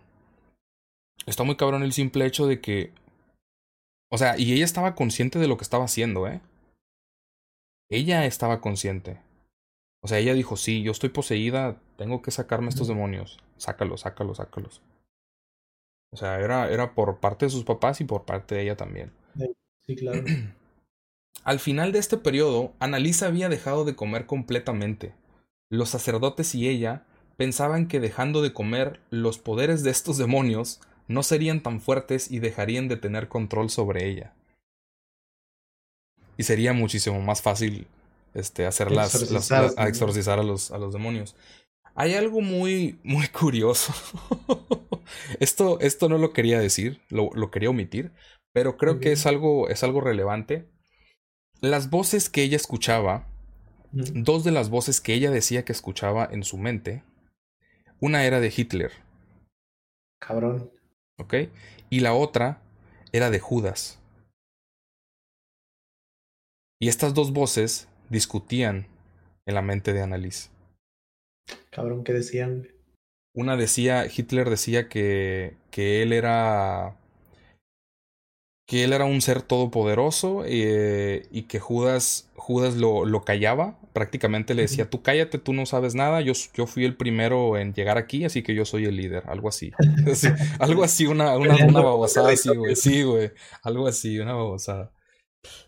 Está 1.24 1.42
muy 1.44 1.56
cabrón 1.56 1.82
el 1.82 1.92
simple 1.92 2.26
hecho 2.26 2.46
de 2.46 2.60
que... 2.60 2.92
O 4.10 4.18
sea, 4.18 4.38
y 4.38 4.52
ella 4.52 4.64
estaba 4.64 4.94
consciente 4.94 5.38
de 5.38 5.48
lo 5.48 5.56
que 5.56 5.64
estaba 5.64 5.84
haciendo, 5.84 6.28
¿eh? 6.28 6.40
Ella 7.88 8.26
estaba 8.26 8.60
consciente. 8.60 9.20
O 10.02 10.08
sea, 10.08 10.18
ella 10.18 10.34
dijo, 10.34 10.56
sí, 10.56 10.82
yo 10.82 10.92
estoy 10.92 11.08
poseída, 11.08 11.80
tengo 11.96 12.22
que 12.22 12.30
sacarme 12.30 12.68
estos 12.68 12.88
demonios. 12.88 13.38
Sácalos, 13.56 14.02
sácalos, 14.02 14.36
sácalos. 14.36 14.82
O 16.12 16.16
sea, 16.16 16.38
era, 16.40 16.70
era 16.70 16.94
por 16.94 17.18
parte 17.18 17.46
de 17.46 17.50
sus 17.50 17.64
papás 17.64 18.00
y 18.00 18.04
por 18.04 18.24
parte 18.24 18.54
de 18.54 18.62
ella 18.62 18.76
también. 18.76 19.12
Sí, 19.86 19.96
claro. 19.96 20.22
Al 21.44 21.58
final 21.60 21.92
de 21.92 21.98
este 21.98 22.16
periodo, 22.16 22.72
Annalisa 22.78 23.26
había 23.26 23.48
dejado 23.48 23.84
de 23.84 23.94
comer 23.94 24.26
completamente. 24.26 25.14
Los 25.68 25.90
sacerdotes 25.90 26.54
y 26.54 26.68
ella 26.68 27.04
pensaban 27.36 27.86
que 27.86 28.00
dejando 28.00 28.42
de 28.42 28.52
comer, 28.52 29.00
los 29.10 29.38
poderes 29.38 29.82
de 29.82 29.90
estos 29.90 30.18
demonios 30.18 30.80
no 31.08 31.22
serían 31.22 31.62
tan 31.62 31.80
fuertes 31.80 32.30
y 32.30 32.38
dejarían 32.38 32.88
de 32.88 32.96
tener 32.96 33.28
control 33.28 33.70
sobre 33.70 34.08
ella. 34.08 34.34
Y 36.36 36.42
sería 36.42 36.72
muchísimo 36.72 37.20
más 37.20 37.42
fácil 37.42 37.86
este, 38.34 38.66
hacerlas, 38.66 39.14
exorcizar, 39.14 39.70
a 39.76 39.88
exorcizar 39.88 40.38
a 40.38 40.42
los, 40.42 40.70
a 40.70 40.78
los 40.78 40.92
demonios. 40.92 41.34
Hay 41.94 42.14
algo 42.14 42.42
muy, 42.42 42.98
muy 43.02 43.26
curioso. 43.32 43.94
esto, 45.40 45.80
esto 45.80 46.08
no 46.08 46.18
lo 46.18 46.32
quería 46.32 46.60
decir, 46.60 47.00
lo, 47.08 47.30
lo 47.34 47.50
quería 47.50 47.70
omitir, 47.70 48.12
pero 48.52 48.76
creo 48.76 49.00
que 49.00 49.12
es 49.12 49.26
algo, 49.26 49.68
es 49.68 49.82
algo 49.82 50.00
relevante. 50.00 50.66
Las 51.60 51.88
voces 51.88 52.28
que 52.28 52.42
ella 52.42 52.56
escuchaba, 52.56 53.26
dos 53.92 54.44
de 54.44 54.50
las 54.50 54.68
voces 54.68 55.00
que 55.00 55.14
ella 55.14 55.30
decía 55.30 55.64
que 55.64 55.72
escuchaba 55.72 56.28
en 56.30 56.44
su 56.44 56.58
mente, 56.58 57.02
una 58.00 58.24
era 58.24 58.40
de 58.40 58.52
Hitler. 58.54 58.92
Cabrón. 60.20 60.70
¿Ok? 61.18 61.34
Y 61.90 62.00
la 62.00 62.14
otra 62.14 62.60
era 63.12 63.30
de 63.30 63.40
Judas. 63.40 64.00
Y 66.80 66.88
estas 66.88 67.14
dos 67.14 67.32
voces 67.32 67.88
discutían 68.10 68.86
en 69.46 69.54
la 69.54 69.62
mente 69.62 69.92
de 69.92 70.02
Annalise. 70.02 70.50
Cabrón, 71.70 72.04
¿qué 72.04 72.12
decían? 72.12 72.68
Una 73.34 73.56
decía, 73.56 74.06
Hitler 74.06 74.50
decía 74.50 74.88
que, 74.88 75.56
que 75.70 76.02
él 76.02 76.12
era 76.12 76.96
que 78.66 78.82
él 78.82 78.92
era 78.92 79.04
un 79.04 79.20
ser 79.20 79.42
todopoderoso 79.42 80.42
eh, 80.44 81.26
y 81.30 81.42
que 81.42 81.60
Judas, 81.60 82.30
Judas 82.34 82.74
lo, 82.74 83.04
lo, 83.04 83.24
callaba. 83.24 83.78
Prácticamente 83.92 84.54
le 84.54 84.62
decía, 84.62 84.90
tú 84.90 85.02
cállate, 85.02 85.38
tú 85.38 85.52
no 85.52 85.66
sabes 85.66 85.94
nada, 85.94 86.20
yo, 86.20 86.32
yo 86.54 86.66
fui 86.66 86.84
el 86.84 86.96
primero 86.96 87.56
en 87.56 87.72
llegar 87.72 87.96
aquí, 87.96 88.24
así 88.24 88.42
que 88.42 88.54
yo 88.54 88.64
soy 88.64 88.84
el 88.84 88.96
líder, 88.96 89.22
algo 89.26 89.48
así. 89.48 89.70
algo 90.58 90.82
así, 90.82 91.06
una, 91.06 91.36
una, 91.38 91.64
una 91.64 91.80
babosada 91.80 92.32
así, 92.32 92.48
güey. 92.48 92.74
Sí, 92.74 93.04
güey. 93.04 93.30
Algo 93.62 93.86
así, 93.86 94.18
una 94.18 94.34
babosada. 94.34 94.92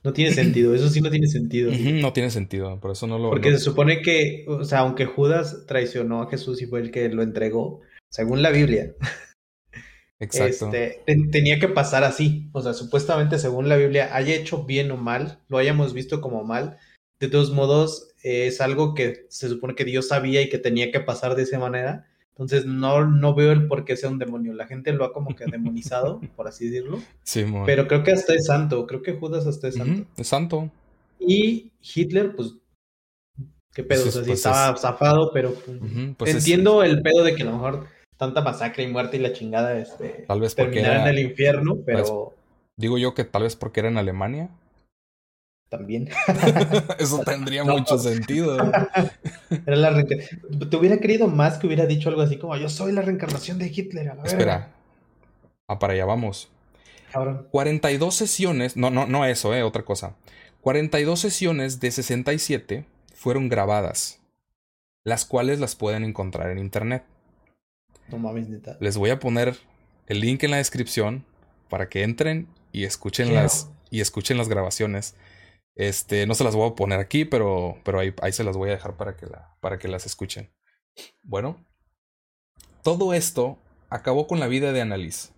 No 0.03 0.13
tiene 0.13 0.33
sentido, 0.33 0.75
eso 0.75 0.89
sí 0.89 1.01
no 1.01 1.09
tiene 1.09 1.29
sentido. 1.29 1.71
no 1.71 2.13
tiene 2.13 2.31
sentido, 2.31 2.81
por 2.81 2.91
eso 2.91 3.07
no 3.07 3.17
lo... 3.17 3.31
Porque 3.31 3.53
se 3.53 3.61
supone 3.61 4.03
que, 4.03 4.45
o 4.49 4.65
sea, 4.65 4.81
aunque 4.81 5.07
Judas 5.07 5.67
traicionó 5.69 6.23
a 6.23 6.29
Jesús 6.29 6.61
y 6.63 6.67
fue 6.67 6.81
el 6.81 6.91
que 6.91 7.09
lo 7.11 7.23
entregó, 7.23 7.81
según 8.11 8.43
la 8.43 8.51
Biblia, 8.51 8.93
Exacto. 10.21 10.71
Este, 10.73 11.03
tenía 11.31 11.59
que 11.59 11.69
pasar 11.69 12.05
así. 12.05 12.49
O 12.53 12.61
sea, 12.61 12.75
supuestamente, 12.75 13.39
según 13.39 13.69
la 13.69 13.77
Biblia, 13.77 14.15
haya 14.15 14.35
hecho 14.35 14.65
bien 14.65 14.91
o 14.91 14.97
mal, 14.97 15.41
lo 15.49 15.59
hayamos 15.59 15.93
visto 15.93 16.21
como 16.21 16.45
mal. 16.45 16.79
De 17.21 17.29
todos 17.29 17.53
modos, 17.53 18.15
es 18.23 18.61
algo 18.61 18.95
que 18.95 19.27
se 19.29 19.49
supone 19.49 19.75
que 19.75 19.85
Dios 19.85 20.09
sabía 20.09 20.43
y 20.43 20.49
que 20.49 20.59
tenía 20.59 20.91
que 20.91 21.01
pasar 21.01 21.35
de 21.35 21.43
esa 21.43 21.59
manera. 21.59 22.07
Entonces, 22.31 22.67
no, 22.67 23.05
no 23.05 23.35
veo 23.35 23.51
el 23.51 23.67
por 23.67 23.85
qué 23.85 23.97
sea 23.97 24.11
un 24.11 24.19
demonio. 24.19 24.55
La 24.55 24.67
gente 24.67 24.93
lo 24.93 25.05
ha 25.05 25.13
como 25.13 25.35
que 25.35 25.45
demonizado, 25.47 26.21
por 26.37 26.47
así 26.47 26.69
decirlo. 26.69 27.01
Sí, 27.23 27.45
Pero 27.67 27.89
creo 27.89 28.05
que 28.05 28.13
hasta 28.13 28.35
es 28.35 28.47
santo. 28.47 28.87
Creo 28.87 29.03
que 29.03 29.15
Judas 29.15 29.47
hasta 29.47 29.69
es 29.69 29.75
santo. 29.77 30.09
es 30.17 30.27
santo. 30.27 30.71
Y 31.19 31.73
Hitler, 31.83 32.35
pues, 32.37 32.55
qué 33.73 33.83
pedo. 33.83 34.03
o 34.03 34.11
sea, 34.11 34.23
sí 34.23 34.29
pues 34.29 34.39
estaba 34.39 34.77
zafado, 34.77 35.33
pero 35.33 35.53
pues 36.17 36.35
entiendo 36.35 36.85
el 36.85 37.03
pedo 37.03 37.25
de 37.25 37.35
que 37.35 37.43
a 37.43 37.47
lo 37.47 37.53
mejor 37.53 37.87
tanta 38.19 38.43
masacre 38.43 38.83
y 38.83 38.89
muerte 38.89 39.17
y 39.17 39.21
la 39.21 39.33
chingada 39.33 39.79
este, 39.79 40.25
tal 40.27 40.41
vez 40.41 40.55
porque 40.55 40.81
en 40.81 41.07
el 41.07 41.19
infierno, 41.21 41.79
pero... 41.87 42.35
digo 42.77 42.99
yo 42.99 43.15
que 43.15 43.25
tal 43.25 43.45
vez 43.45 43.57
porque 43.57 43.81
era 43.81 43.89
en 43.89 43.97
Alemania. 43.97 44.51
También. 45.71 46.09
Eso 46.99 47.23
tendría 47.25 47.63
mucho 47.65 47.99
sentido. 47.99 48.57
era 49.67 49.77
la 49.77 50.05
Te 50.05 50.77
hubiera 50.77 50.99
querido 50.99 51.29
más 51.29 51.59
que 51.59 51.67
hubiera 51.67 51.87
dicho 51.87 52.09
algo 52.09 52.23
así 52.23 52.39
como 52.39 52.57
yo 52.57 52.69
soy 52.69 52.93
la 52.93 53.03
reencarnación 53.03 53.59
de 53.59 53.67
Hitler. 53.67 54.11
A 54.11 54.15
la 54.15 54.25
Espera. 54.25 54.71
Ah, 55.69 55.79
para 55.79 55.93
allá 55.93 56.07
vamos. 56.07 56.51
Cabrón. 57.13 57.47
42 57.51 58.15
sesiones, 58.15 58.77
no, 58.77 58.91
no, 58.91 59.07
no 59.07 59.25
eso, 59.25 59.55
eh, 59.55 59.63
otra 59.63 59.85
cosa. 59.85 60.15
42 60.63 61.21
sesiones 61.21 61.81
de 61.81 61.91
67 61.91 62.85
fueron 63.15 63.49
grabadas, 63.49 64.21
las 65.05 65.25
cuales 65.25 65.61
las 65.61 65.75
pueden 65.77 66.05
encontrar 66.05 66.51
en 66.51 66.59
internet. 66.59 67.05
No 68.09 68.19
mames, 68.19 68.49
neta. 68.49 68.77
Les 68.81 68.97
voy 68.97 69.11
a 69.11 69.19
poner 69.19 69.57
el 70.07 70.21
link 70.21 70.43
en 70.43 70.51
la 70.51 70.57
descripción 70.57 71.25
para 71.69 71.89
que 71.89 72.03
entren 72.03 72.49
y 72.73 72.85
escuchen 72.85 73.35
las 73.35 73.71
y 73.91 74.01
escuchen 74.01 74.37
las 74.39 74.49
grabaciones. 74.49 75.15
Este, 75.75 76.27
no 76.27 76.35
se 76.35 76.45
las 76.45 76.55
voy 76.55 76.71
a 76.71 76.75
poner 76.75 76.99
aquí, 76.99 77.25
pero, 77.25 77.79
pero 77.85 78.01
ahí, 78.01 78.13
ahí 78.21 78.33
se 78.33 78.45
las 78.45 78.57
voy 78.57 78.71
a 78.71 78.73
dejar 78.73 78.97
para 78.97 79.17
que, 79.17 79.27
la, 79.27 79.57
para 79.61 79.79
que 79.79 79.89
las 79.89 80.07
escuchen. 80.07 80.51
Bueno, 81.23 81.65
todo 82.83 83.15
esto 83.15 83.59
acabó 83.89 84.27
con 84.27 84.41
la 84.41 84.49
vida 84.49 84.73
de 84.73 84.81
Annalise. 84.81 85.33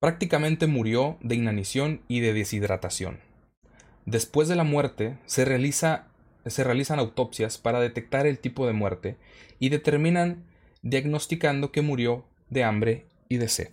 Prácticamente 0.00 0.66
murió 0.66 1.18
de 1.20 1.34
inanición 1.34 2.02
y 2.08 2.20
de 2.20 2.32
deshidratación. 2.32 3.20
Después 4.06 4.48
de 4.48 4.56
la 4.56 4.64
muerte, 4.64 5.18
se, 5.26 5.44
realiza, 5.44 6.06
se 6.46 6.64
realizan 6.64 6.98
autopsias 6.98 7.58
para 7.58 7.80
detectar 7.80 8.26
el 8.26 8.38
tipo 8.38 8.66
de 8.66 8.72
muerte 8.72 9.16
y 9.58 9.68
determinan 9.68 10.44
diagnosticando 10.82 11.72
que 11.72 11.82
murió 11.82 12.24
de 12.48 12.64
hambre 12.64 13.06
y 13.28 13.36
de 13.36 13.48
sed. 13.48 13.70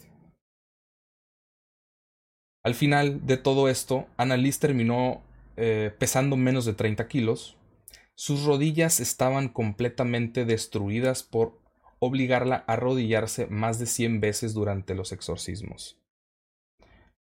Al 2.63 2.75
final 2.75 3.25
de 3.25 3.37
todo 3.37 3.69
esto, 3.69 4.07
Annalise 4.17 4.59
terminó 4.59 5.23
eh, 5.55 5.95
pesando 5.97 6.35
menos 6.35 6.65
de 6.65 6.73
30 6.73 7.07
kilos. 7.07 7.57
Sus 8.13 8.43
rodillas 8.43 8.99
estaban 8.99 9.47
completamente 9.47 10.43
destruidas 10.45 11.23
por 11.23 11.61
obligarla 11.99 12.63
a 12.67 12.73
arrodillarse 12.73 13.47
más 13.47 13.79
de 13.79 13.85
100 13.85 14.21
veces 14.21 14.53
durante 14.53 14.95
los 14.95 15.11
exorcismos. 15.11 15.97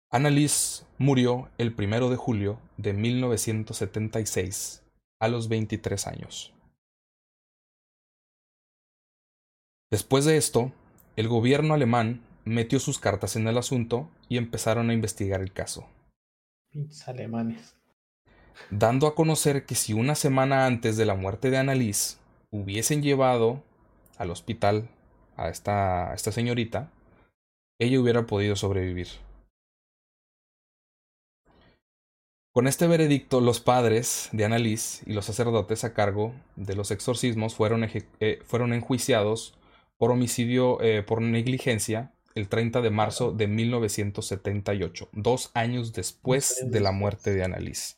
Annalise 0.09 0.85
murió 0.97 1.49
el 1.57 1.73
primero 1.73 2.09
de 2.09 2.15
julio 2.15 2.61
de 2.77 2.93
1976 2.93 4.83
a 5.19 5.27
los 5.27 5.49
23 5.49 6.07
años. 6.07 6.56
Después 9.89 10.25
de 10.25 10.35
esto, 10.35 10.73
el 11.15 11.29
gobierno 11.29 11.73
alemán 11.73 12.21
metió 12.43 12.79
sus 12.79 12.99
cartas 12.99 13.35
en 13.35 13.47
el 13.47 13.57
asunto 13.57 14.09
y 14.27 14.37
empezaron 14.37 14.89
a 14.89 14.93
investigar 14.93 15.41
el 15.41 15.53
caso. 15.53 15.87
Pinches 16.71 17.07
alemanes. 17.07 17.75
Dando 18.69 19.07
a 19.07 19.15
conocer 19.15 19.65
que 19.65 19.75
si 19.75 19.93
una 19.93 20.15
semana 20.15 20.65
antes 20.65 20.97
de 20.97 21.05
la 21.05 21.15
muerte 21.15 21.49
de 21.49 21.57
Annalise 21.57 22.17
hubiesen 22.51 23.01
llevado 23.01 23.63
al 24.17 24.31
hospital 24.31 24.89
a 25.37 25.49
esta, 25.49 26.11
a 26.11 26.15
esta 26.15 26.31
señorita, 26.31 26.91
ella 27.79 27.99
hubiera 27.99 28.25
podido 28.25 28.55
sobrevivir. 28.55 29.07
Con 32.53 32.67
este 32.67 32.87
veredicto, 32.87 33.39
los 33.39 33.59
padres 33.59 34.29
de 34.31 34.43
Annalise 34.43 35.03
y 35.05 35.13
los 35.13 35.25
sacerdotes 35.25 35.83
a 35.83 35.93
cargo 35.93 36.33
de 36.55 36.75
los 36.75 36.89
exorcismos 36.89 37.55
fueron, 37.55 37.87
eh, 38.19 38.39
fueron 38.43 38.73
enjuiciados 38.73 39.56
por 39.97 40.11
homicidio 40.11 40.81
eh, 40.81 41.03
por 41.03 41.21
negligencia 41.21 42.13
el 42.35 42.49
30 42.49 42.81
de 42.81 42.89
marzo 42.91 43.31
de 43.31 43.47
1978, 43.47 45.09
dos 45.11 45.49
años 45.55 45.93
después 45.93 46.63
de 46.69 46.79
la 46.79 46.91
muerte 46.91 47.33
de 47.33 47.43
Annalise. 47.43 47.95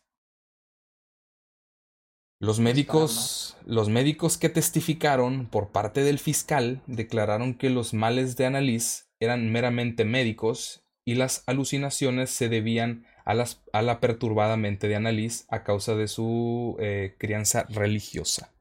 Los 2.42 2.62
médicos, 2.62 3.58
los 3.66 3.90
médicos 3.90 4.38
que 4.38 4.48
testificaron 4.48 5.48
por 5.48 5.74
parte 5.74 6.04
del 6.04 6.20
fiscal 6.20 6.82
declararon 6.88 7.54
que 7.54 7.70
los 7.70 7.94
males 7.94 8.38
de 8.38 8.46
Annalise 8.46 9.04
eran 9.20 9.52
meramente 9.52 10.06
médicos 10.06 10.86
y 11.04 11.16
las 11.16 11.44
alucinaciones 11.48 12.30
se 12.30 12.48
debían 12.48 13.06
a, 13.26 13.34
las, 13.34 13.62
a 13.74 13.82
la 13.82 14.00
perturbada 14.00 14.56
mente 14.56 14.88
de 14.88 14.96
Annalise 14.96 15.44
a 15.50 15.64
causa 15.64 15.96
de 15.96 16.08
su 16.08 16.78
eh, 16.80 17.16
crianza 17.18 17.66
religiosa. 17.68 18.54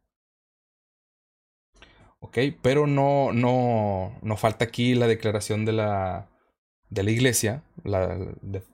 Ok, 2.21 2.39
pero 2.63 2.87
no, 2.87 3.33
no, 3.33 4.19
no 4.23 4.37
falta 4.37 4.65
aquí 4.65 4.95
la 4.95 5.07
declaración 5.07 5.65
de 5.65 5.73
la, 5.73 6.29
de 6.91 7.03
la 7.03 7.11
iglesia, 7.11 7.63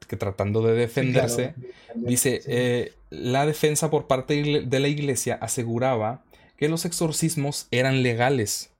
que 0.08 0.16
tratando 0.16 0.62
de 0.62 0.74
defenderse, 0.74 1.54
dice, 1.94 2.40
eh, 2.46 2.94
la 3.10 3.44
defensa 3.44 3.90
por 3.90 4.06
parte 4.06 4.62
de 4.64 4.80
la 4.80 4.88
iglesia 4.88 5.34
aseguraba 5.34 6.24
que 6.56 6.68
los 6.68 6.84
exorcismos 6.84 7.66
eran 7.70 8.02
legales, 8.02 8.72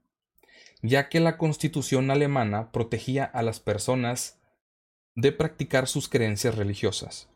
ya 0.83 1.09
que 1.09 1.21
la 1.21 1.37
constitución 1.37 2.11
alemana 2.11 2.71
protegía 2.71 3.25
a 3.25 3.43
las 3.43 3.61
personas 3.61 4.39
de 5.17 5.33
practicar 5.33 5.89
sus 5.89 6.09
creencias 6.09 6.55
religiosas. 6.57 7.29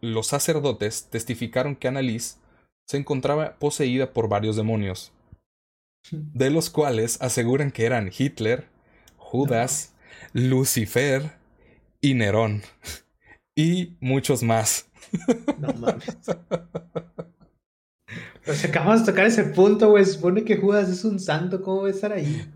Los 0.00 0.28
sacerdotes 0.28 1.08
testificaron 1.10 1.76
que 1.76 1.88
Annalise 1.88 2.36
se 2.86 2.96
encontraba 2.96 3.56
poseída 3.58 4.12
por 4.12 4.28
varios 4.28 4.56
demonios, 4.56 5.12
de 6.10 6.50
los 6.50 6.70
cuales 6.70 7.20
aseguran 7.20 7.70
que 7.70 7.86
eran 7.86 8.10
Hitler, 8.16 8.66
Judas, 9.16 9.94
Lucifer 10.32 11.32
y 12.00 12.14
Nerón, 12.14 12.62
y 13.54 13.96
muchos 14.00 14.42
más. 14.42 14.86
No 15.58 15.68
mames. 15.74 16.16
Pues 18.44 18.64
acabamos 18.64 19.00
de 19.00 19.12
tocar 19.12 19.26
ese 19.26 19.44
punto, 19.44 19.90
güey. 19.90 20.04
Supone 20.04 20.44
que 20.44 20.56
Judas 20.56 20.88
es 20.88 21.04
un 21.04 21.20
santo, 21.20 21.62
¿cómo 21.62 21.82
va 21.82 21.88
a 21.88 21.90
estar 21.90 22.12
ahí? 22.12 22.50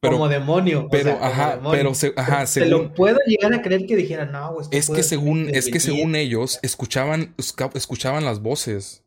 como 0.00 0.28
demonio. 0.28 0.88
Pero, 0.90 1.18
ajá, 1.20 1.60
pero 1.70 1.94
se, 1.94 2.12
ajá, 2.16 2.46
según, 2.46 2.70
lo 2.70 2.94
puedo 2.94 3.18
llegar 3.26 3.52
a 3.54 3.62
creer 3.62 3.86
que 3.86 3.96
dijera, 3.96 4.26
no, 4.26 4.54
güey. 4.54 4.66
Es 4.70 4.88
que 4.88 5.02
según, 5.02 5.48
es 5.50 5.68
que 5.68 5.80
según 5.80 6.14
ellos, 6.14 6.58
escuchaban, 6.62 7.34
escuchaban 7.36 8.24
las 8.24 8.40
voces. 8.40 9.02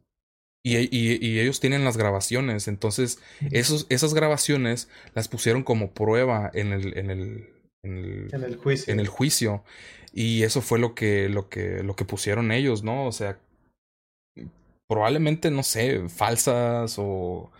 Y, 0.61 0.75
y, 0.95 1.39
ellos 1.39 1.59
tienen 1.59 1.85
las 1.85 1.95
grabaciones. 1.95 2.67
Entonces, 2.67 3.19
esos, 3.51 3.87
esas 3.89 4.13
grabaciones 4.13 4.89
las 5.15 5.29
pusieron 5.29 5.63
como 5.63 5.93
prueba 5.93 6.51
en 6.53 6.73
el, 6.73 6.97
en 6.97 7.09
el, 7.09 7.49
en 7.83 7.97
el, 7.97 8.27
en 8.33 8.43
el 8.43 8.55
juicio. 8.57 8.93
En 8.93 8.99
el 8.99 9.07
juicio. 9.07 9.63
Y 10.11 10.43
eso 10.43 10.61
fue 10.61 10.79
lo 10.79 10.95
que, 10.95 11.29
lo 11.29 11.49
que, 11.49 11.81
lo 11.83 11.95
que 11.95 12.05
pusieron 12.05 12.51
ellos, 12.51 12.83
¿no? 12.83 13.05
O 13.05 13.11
sea, 13.11 13.39
probablemente, 14.87 15.51
no 15.51 15.63
sé, 15.63 16.09
falsas 16.09 16.95
o... 16.97 17.51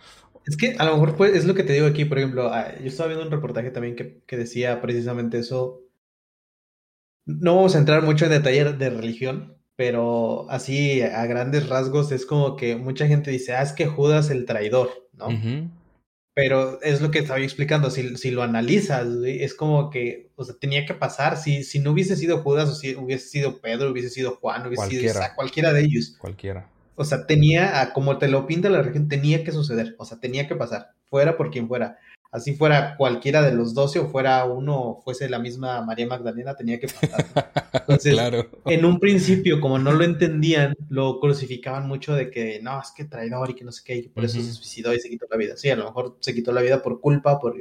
Es 0.46 0.56
que 0.56 0.74
a 0.78 0.84
lo 0.84 0.98
mejor 0.98 1.26
es 1.28 1.44
lo 1.44 1.54
que 1.54 1.62
te 1.62 1.74
digo 1.74 1.86
aquí, 1.86 2.04
por 2.04 2.18
ejemplo, 2.18 2.52
ah, 2.52 2.74
yo 2.80 2.86
estaba 2.86 3.08
viendo 3.08 3.24
un 3.24 3.30
reportaje 3.30 3.70
también 3.70 3.94
que, 3.94 4.22
que 4.26 4.36
decía 4.36 4.80
precisamente 4.80 5.38
eso. 5.38 5.82
No 7.26 7.56
vamos 7.56 7.76
a 7.76 7.78
entrar 7.78 8.02
mucho 8.02 8.24
en 8.24 8.32
detalle 8.32 8.72
de 8.72 8.90
religión, 8.90 9.59
pero 9.80 10.44
así 10.50 11.00
a 11.00 11.24
grandes 11.24 11.70
rasgos 11.70 12.12
es 12.12 12.26
como 12.26 12.54
que 12.54 12.76
mucha 12.76 13.06
gente 13.06 13.30
dice, 13.30 13.54
ah, 13.54 13.62
es 13.62 13.72
que 13.72 13.86
Judas 13.86 14.28
el 14.28 14.44
traidor, 14.44 14.90
¿no? 15.14 15.28
Pero 16.34 16.82
es 16.82 17.00
lo 17.00 17.10
que 17.10 17.20
estaba 17.20 17.40
explicando, 17.40 17.88
si, 17.88 18.18
si 18.18 18.30
lo 18.30 18.42
analizas, 18.42 19.06
es 19.24 19.54
como 19.54 19.88
que, 19.88 20.32
o 20.36 20.44
sea, 20.44 20.54
tenía 20.60 20.84
que 20.84 20.92
pasar, 20.92 21.38
si, 21.38 21.64
si 21.64 21.78
no 21.78 21.92
hubiese 21.92 22.16
sido 22.16 22.42
Judas, 22.42 22.68
o 22.68 22.74
si 22.74 22.94
hubiese 22.94 23.26
sido 23.28 23.62
Pedro, 23.62 23.90
hubiese 23.90 24.10
sido 24.10 24.32
Juan, 24.32 24.66
hubiese 24.66 24.86
sido 24.86 25.14
cualquiera 25.34 25.72
de 25.72 25.80
ellos. 25.80 26.14
Cualquiera. 26.18 26.68
O 26.96 27.04
sea, 27.04 27.26
tenía, 27.26 27.90
como 27.94 28.18
te 28.18 28.28
lo 28.28 28.46
pinta 28.46 28.68
la 28.68 28.82
región, 28.82 29.08
tenía 29.08 29.44
que 29.44 29.52
suceder, 29.52 29.94
o 29.96 30.04
sea, 30.04 30.20
tenía 30.20 30.46
que 30.46 30.56
pasar, 30.56 30.90
fuera 31.08 31.38
por 31.38 31.50
quien 31.50 31.68
fuera. 31.68 31.96
Así 32.32 32.54
fuera 32.54 32.96
cualquiera 32.96 33.42
de 33.42 33.52
los 33.52 33.74
doce 33.74 33.98
o 33.98 34.08
fuera 34.08 34.44
uno 34.44 34.80
o 34.80 35.02
fuese 35.02 35.28
la 35.28 35.40
misma 35.40 35.84
María 35.84 36.06
Magdalena, 36.06 36.54
tenía 36.54 36.78
que 36.78 36.86
pasar. 36.86 37.26
Entonces, 37.72 38.16
en 38.66 38.84
un 38.84 39.00
principio, 39.00 39.60
como 39.60 39.78
no 39.78 39.92
lo 39.92 40.04
entendían, 40.04 40.76
lo 40.88 41.18
crucificaban 41.18 41.88
mucho 41.88 42.14
de 42.14 42.30
que 42.30 42.60
no, 42.62 42.80
es 42.80 42.92
que 42.92 43.04
traidor 43.04 43.50
y 43.50 43.54
que 43.54 43.64
no 43.64 43.72
sé 43.72 43.82
qué, 43.84 43.96
y 43.96 44.08
por 44.08 44.24
eso 44.24 44.40
se 44.40 44.52
suicidó 44.52 44.94
y 44.94 45.00
se 45.00 45.08
quitó 45.08 45.26
la 45.28 45.36
vida. 45.36 45.56
Sí, 45.56 45.70
a 45.70 45.76
lo 45.76 45.86
mejor 45.86 46.18
se 46.20 46.32
quitó 46.32 46.52
la 46.52 46.62
vida 46.62 46.82
por 46.82 47.00
culpa, 47.00 47.40
por, 47.40 47.56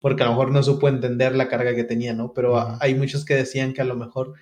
porque 0.00 0.22
a 0.22 0.26
lo 0.26 0.32
mejor 0.32 0.52
no 0.52 0.62
supo 0.62 0.88
entender 0.88 1.34
la 1.34 1.48
carga 1.48 1.74
que 1.74 1.84
tenía, 1.84 2.14
¿no? 2.14 2.32
Pero 2.32 2.76
hay 2.80 2.94
muchos 2.94 3.24
que 3.24 3.34
decían 3.34 3.72
que 3.72 3.80
a 3.80 3.86
lo 3.86 3.96
mejor 3.96 4.34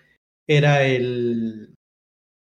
era 0.46 0.84
el, 0.84 1.74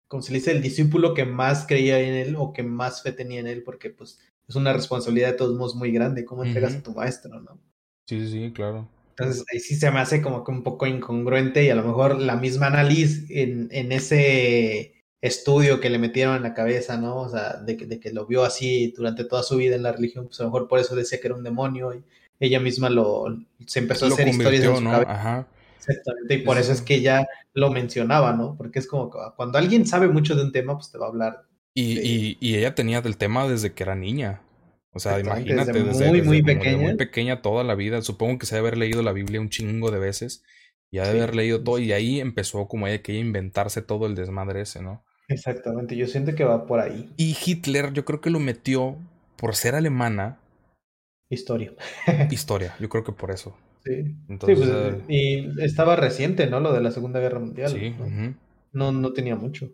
como 0.10 0.23
se 0.23 0.34
le 0.34 0.39
dice, 0.39 0.52
el 0.52 0.62
discípulo 0.62 1.13
que 1.13 1.23
más 1.23 1.65
creía 1.67 1.99
en 2.02 2.15
él 2.15 2.36
o 2.38 2.52
que 2.52 2.63
más 2.63 3.04
fe 3.04 3.13
tenía 3.13 3.39
en 3.39 3.47
él, 3.47 3.63
porque 3.63 3.91
pues 3.91 4.19
es 4.49 4.55
una 4.55 4.73
responsabilidad 4.73 5.29
de 5.29 5.38
todos 5.38 5.55
modos 5.55 5.75
muy 5.75 5.91
grande, 5.91 6.25
cómo 6.25 6.43
entregas 6.43 6.75
a 6.75 6.81
tu 6.81 6.91
maestro, 6.91 7.39
¿no? 7.39 7.59
Sí, 8.07 8.27
sí, 8.27 8.51
claro. 8.51 8.89
Entonces 9.12 9.45
ahí 9.53 9.59
sí 9.59 9.75
se 9.75 9.91
me 9.91 9.99
hace 9.99 10.21
como 10.21 10.43
que 10.43 10.51
un 10.51 10.63
poco 10.63 10.88
incongruente 10.88 11.63
y 11.63 11.69
a 11.69 11.75
lo 11.75 11.83
mejor 11.83 12.19
la 12.19 12.35
misma 12.35 12.67
análisis 12.67 13.29
en, 13.29 13.67
en 13.71 13.91
ese 13.91 14.93
estudio 15.21 15.79
que 15.79 15.89
le 15.89 15.99
metieron 15.99 16.35
en 16.38 16.43
la 16.43 16.53
cabeza, 16.53 16.97
¿no? 16.97 17.17
O 17.17 17.29
sea, 17.29 17.57
de 17.57 17.77
que, 17.77 17.85
de 17.85 17.99
que 17.99 18.12
lo 18.12 18.25
vio 18.25 18.43
así 18.43 18.93
durante 18.95 19.23
toda 19.23 19.43
su 19.43 19.57
vida 19.57 19.75
en 19.75 19.83
la 19.83 19.91
religión, 19.91 20.25
pues 20.25 20.39
a 20.39 20.43
lo 20.43 20.49
mejor 20.49 20.67
por 20.67 20.79
eso 20.79 20.95
decía 20.95 21.19
que 21.19 21.27
era 21.27 21.35
un 21.35 21.43
demonio 21.43 21.93
y 21.93 22.03
ella 22.39 22.59
misma 22.59 22.89
lo 22.89 23.25
se 23.67 23.79
empezó 23.79 24.05
a 24.05 24.09
hacer 24.09 24.29
historias 24.29 24.63
en 24.63 24.75
su 24.77 24.81
¿no? 24.81 24.91
Ajá. 24.91 25.47
Exactamente, 25.77 26.33
y 26.33 26.38
por 26.39 26.57
eso 26.57 26.71
es 26.71 26.81
que 26.81 26.95
ella 26.95 27.27
lo 27.53 27.71
mencionaba, 27.71 28.33
¿no? 28.33 28.55
Porque 28.57 28.79
es 28.79 28.88
como 28.88 29.09
que 29.09 29.17
cuando 29.35 29.57
alguien 29.57 29.85
sabe 29.85 30.07
mucho 30.07 30.35
de 30.35 30.43
un 30.43 30.51
tema, 30.51 30.75
pues 30.75 30.91
te 30.91 30.97
va 30.97 31.05
a 31.05 31.09
hablar. 31.09 31.43
Y, 31.73 31.99
y, 31.99 32.38
y 32.39 32.55
ella 32.55 32.75
tenía 32.75 33.01
del 33.01 33.17
tema 33.17 33.47
desde 33.47 33.73
que 33.73 33.84
era 33.84 33.95
niña. 33.95 34.41
O 34.91 34.99
sea, 34.99 35.19
imagínate, 35.19 35.84
desde, 35.84 36.08
muy, 36.08 36.21
muy 36.21 36.41
pequeña. 36.41 36.77
muy 36.77 36.95
pequeña 36.95 37.41
toda 37.41 37.63
la 37.63 37.75
vida. 37.75 38.01
Supongo 38.01 38.39
que 38.39 38.45
se 38.45 38.55
debe 38.55 38.67
haber 38.67 38.79
leído 38.79 39.03
la 39.03 39.13
Biblia 39.13 39.39
un 39.39 39.49
chingo 39.49 39.91
de 39.91 39.99
veces. 39.99 40.43
Y 40.91 40.97
ha 40.97 41.03
de 41.03 41.12
haber 41.12 41.36
leído 41.36 41.63
todo. 41.63 41.77
Y 41.77 41.91
ahí 41.91 42.19
empezó 42.19 42.67
como 42.67 42.88
ella 42.88 43.03
que 43.03 43.13
inventarse 43.13 43.82
todo 43.82 44.08
el 44.08 44.15
desmadre 44.15 44.62
ese, 44.62 44.82
¿no? 44.82 45.05
Exactamente, 45.29 45.95
yo 45.95 46.08
siento 46.08 46.34
que 46.34 46.43
va 46.43 46.65
por 46.65 46.79
ahí. 46.79 47.08
Y 47.15 47.38
Hitler, 47.45 47.93
yo 47.93 48.03
creo 48.03 48.19
que 48.19 48.32
lo 48.32 48.39
metió 48.39 48.97
por 49.38 49.55
ser 49.55 49.75
alemana. 49.75 50.39
Historia. 51.29 51.73
historia, 52.32 52.75
yo 52.79 52.89
creo 52.89 53.03
que 53.03 53.13
por 53.13 53.32
eso. 53.32 53.55
Sí. 53.82 54.13
Entonces, 54.27 54.60
pues, 54.60 54.95
y 55.08 55.63
estaba 55.63 55.95
reciente, 55.95 56.47
¿no? 56.47 56.60
Lo 56.60 56.73
de 56.73 56.82
la 56.82 56.91
Segunda 56.91 57.21
Guerra 57.21 57.39
Mundial. 57.39 57.71
Sí. 57.71 57.95
¿no? 58.73 58.91
no, 58.91 59.13
tenía 59.13 59.38
mucho. 59.38 59.69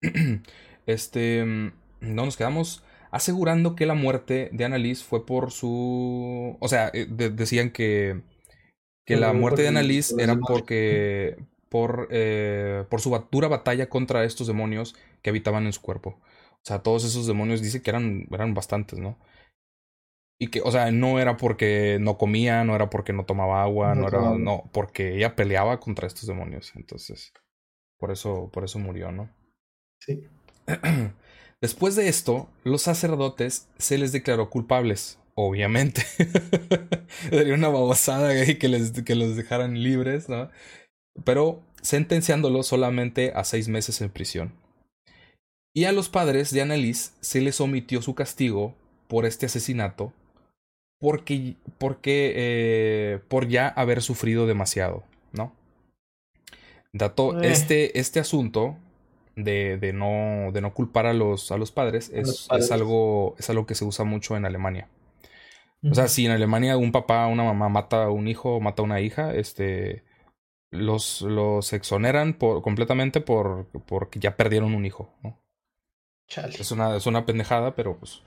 Este, 0.86 1.44
mm, 1.44 1.72
no 2.00 2.24
nos 2.24 2.36
quedamos 2.36 2.84
asegurando 3.10 3.76
que 3.76 3.86
la 3.86 3.94
muerte 3.94 4.48
de 4.52 4.64
Annalise 4.64 5.04
fue 5.04 5.26
por 5.26 5.50
su... 5.50 6.56
O 6.60 6.68
sea, 6.68 6.90
eh, 6.94 7.06
decían 7.08 7.70
que, 7.70 8.22
que 9.04 9.16
la 9.16 9.32
muerte 9.32 9.62
de 9.62 9.68
Annalise 9.68 10.14
era 10.18 10.36
porque... 10.36 11.36
Por, 11.68 12.08
eh, 12.10 12.84
por 12.90 13.00
su 13.00 13.18
dura 13.30 13.48
batalla 13.48 13.88
contra 13.88 14.24
estos 14.24 14.46
demonios 14.46 14.94
que 15.22 15.30
habitaban 15.30 15.64
en 15.64 15.72
su 15.72 15.80
cuerpo. 15.80 16.20
O 16.62 16.64
sea, 16.64 16.82
todos 16.82 17.02
esos 17.04 17.26
demonios 17.26 17.62
dice 17.62 17.80
que 17.80 17.88
eran, 17.88 18.28
eran 18.30 18.52
bastantes, 18.52 18.98
¿no? 18.98 19.16
Y 20.38 20.48
que, 20.48 20.60
o 20.60 20.70
sea, 20.70 20.90
no 20.90 21.18
era 21.18 21.36
porque 21.36 21.98
no 22.00 22.18
comía, 22.18 22.64
no 22.64 22.74
era 22.74 22.90
porque 22.90 23.12
no 23.12 23.24
tomaba 23.24 23.62
agua, 23.62 23.94
no, 23.94 24.08
era, 24.08 24.36
no, 24.36 24.68
porque 24.72 25.16
ella 25.16 25.34
peleaba 25.34 25.80
contra 25.80 26.06
estos 26.06 26.26
demonios. 26.26 26.72
Entonces, 26.76 27.32
por 27.96 28.10
eso, 28.10 28.50
por 28.52 28.64
eso 28.64 28.78
murió, 28.78 29.12
¿no? 29.12 29.30
Sí. 30.00 30.28
Después 31.60 31.94
de 31.94 32.08
esto, 32.08 32.48
los 32.64 32.82
sacerdotes 32.82 33.68
se 33.78 33.98
les 33.98 34.12
declaró 34.12 34.50
culpables, 34.50 35.18
obviamente. 35.34 36.02
Sería 37.30 37.54
una 37.54 37.68
babosada 37.68 38.32
que, 38.56 38.68
les, 38.68 38.90
que 38.90 39.14
los 39.14 39.36
dejaran 39.36 39.82
libres, 39.82 40.28
¿no? 40.28 40.50
Pero 41.24 41.62
sentenciándolos 41.80 42.66
solamente 42.66 43.32
a 43.34 43.44
seis 43.44 43.68
meses 43.68 44.00
en 44.00 44.10
prisión. 44.10 44.52
Y 45.74 45.84
a 45.84 45.92
los 45.92 46.08
padres 46.08 46.50
de 46.50 46.62
Annalise 46.62 47.12
se 47.20 47.40
les 47.40 47.60
omitió 47.60 48.02
su 48.02 48.14
castigo 48.14 48.74
por 49.08 49.24
este 49.24 49.46
asesinato 49.46 50.12
porque, 51.02 51.56
porque 51.78 52.32
eh, 52.36 53.18
por 53.28 53.48
ya 53.48 53.66
haber 53.66 54.02
sufrido 54.02 54.46
demasiado, 54.46 55.02
¿no? 55.32 55.52
Dato, 56.92 57.42
eh. 57.42 57.50
este, 57.50 57.98
este 57.98 58.20
asunto 58.20 58.76
de, 59.36 59.78
de, 59.78 59.92
no, 59.92 60.50
de 60.52 60.60
no 60.60 60.74
culpar 60.74 61.06
a 61.06 61.14
los, 61.14 61.50
a 61.52 61.56
los 61.56 61.72
padres, 61.72 62.10
es, 62.14 62.48
es, 62.50 62.72
algo, 62.72 63.34
es 63.38 63.50
algo 63.50 63.66
que 63.66 63.74
se 63.74 63.84
usa 63.84 64.04
mucho 64.04 64.36
en 64.36 64.44
Alemania. 64.44 64.88
O 65.90 65.94
sea, 65.94 66.06
si 66.06 66.26
en 66.26 66.32
Alemania 66.32 66.76
un 66.76 66.92
papá 66.92 67.26
o 67.26 67.32
una 67.32 67.42
mamá 67.42 67.68
mata 67.68 68.04
a 68.04 68.10
un 68.10 68.28
hijo 68.28 68.56
o 68.56 68.60
mata 68.60 68.82
a 68.82 68.84
una 68.84 69.00
hija, 69.00 69.34
este, 69.34 70.04
los, 70.70 71.22
los 71.22 71.72
exoneran 71.72 72.34
por, 72.34 72.62
completamente 72.62 73.20
por, 73.20 73.66
porque 73.86 74.20
ya 74.20 74.36
perdieron 74.36 74.74
un 74.74 74.86
hijo, 74.86 75.12
¿no? 75.22 75.40
Es 76.36 76.70
una, 76.70 76.96
es 76.96 77.06
una 77.06 77.26
pendejada, 77.26 77.74
pero 77.74 77.98
pues 77.98 78.22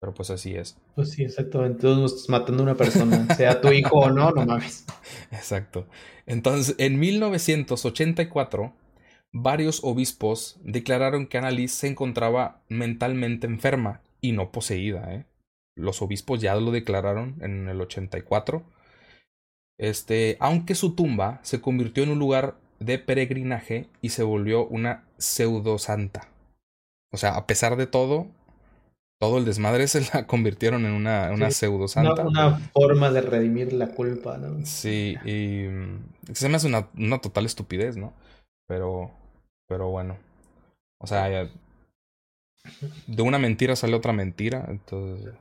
pero 0.00 0.14
pues 0.14 0.30
así 0.30 0.56
es. 0.56 0.78
Pues 0.94 1.10
sí, 1.10 1.24
exactamente. 1.24 1.86
Estás 1.86 2.28
matando 2.30 2.62
a 2.62 2.66
una 2.66 2.74
persona, 2.74 3.34
sea 3.36 3.60
tu 3.60 3.68
hijo 3.70 3.98
o 3.98 4.10
no, 4.10 4.30
no 4.30 4.46
mames. 4.46 4.86
Exacto. 5.30 5.86
Entonces, 6.24 6.74
en 6.78 6.98
1984, 6.98 8.72
varios 9.32 9.84
obispos 9.84 10.58
declararon 10.62 11.26
que 11.26 11.38
Annalise 11.38 11.76
se 11.76 11.88
encontraba 11.88 12.62
mentalmente 12.68 13.46
enferma 13.46 14.00
y 14.20 14.32
no 14.32 14.50
poseída. 14.50 15.14
¿eh? 15.14 15.24
Los 15.76 16.02
obispos 16.02 16.40
ya 16.40 16.54
lo 16.56 16.70
declararon 16.70 17.36
en 17.40 17.68
el 17.68 17.80
84. 17.80 18.62
Este, 19.78 20.36
aunque 20.40 20.74
su 20.74 20.94
tumba 20.94 21.40
se 21.42 21.60
convirtió 21.60 22.02
en 22.02 22.10
un 22.10 22.18
lugar 22.18 22.56
de 22.80 22.98
peregrinaje 22.98 23.88
y 24.02 24.10
se 24.10 24.22
volvió 24.22 24.66
una 24.66 25.04
pseudo 25.16 25.78
santa. 25.78 26.28
O 27.12 27.16
sea, 27.16 27.36
a 27.36 27.46
pesar 27.46 27.76
de 27.76 27.86
todo, 27.86 28.26
todo 29.20 29.38
el 29.38 29.44
desmadre 29.44 29.86
se 29.88 30.02
la 30.14 30.26
convirtieron 30.26 30.84
en 30.86 30.92
una, 30.92 31.30
una 31.30 31.50
pseudo 31.50 31.88
santa. 31.88 32.26
Una, 32.26 32.58
forma 32.72 33.10
de 33.10 33.20
redimir 33.20 33.72
la 33.72 33.88
culpa, 33.88 34.38
¿no? 34.38 34.64
Sí, 34.64 35.16
y 35.24 35.66
se 36.32 36.48
me 36.48 36.56
hace 36.56 36.66
una, 36.66 36.88
una 36.96 37.20
total 37.20 37.46
estupidez, 37.46 37.96
¿no? 37.96 38.12
Pero, 38.66 39.10
pero 39.70 39.88
bueno. 39.88 40.18
O 40.98 41.06
sea, 41.06 41.48
de 43.06 43.22
una 43.22 43.38
mentira 43.38 43.76
sale 43.76 43.94
otra 43.94 44.12
mentira, 44.12 44.66
entonces... 44.68 45.32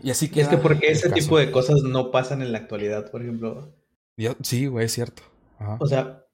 Y 0.00 0.10
así 0.10 0.30
que... 0.30 0.40
Es 0.40 0.48
que 0.48 0.56
porque 0.56 0.90
ese 0.90 1.10
tipo 1.10 1.38
de 1.38 1.50
cosas 1.50 1.82
no 1.82 2.10
pasan 2.10 2.40
en 2.40 2.52
la 2.52 2.58
actualidad, 2.58 3.10
por 3.10 3.20
ejemplo. 3.20 3.70
sí, 4.42 4.66
güey, 4.66 4.86
es 4.86 4.92
cierto. 4.92 5.22
O 5.78 5.86
sea, 5.86 6.24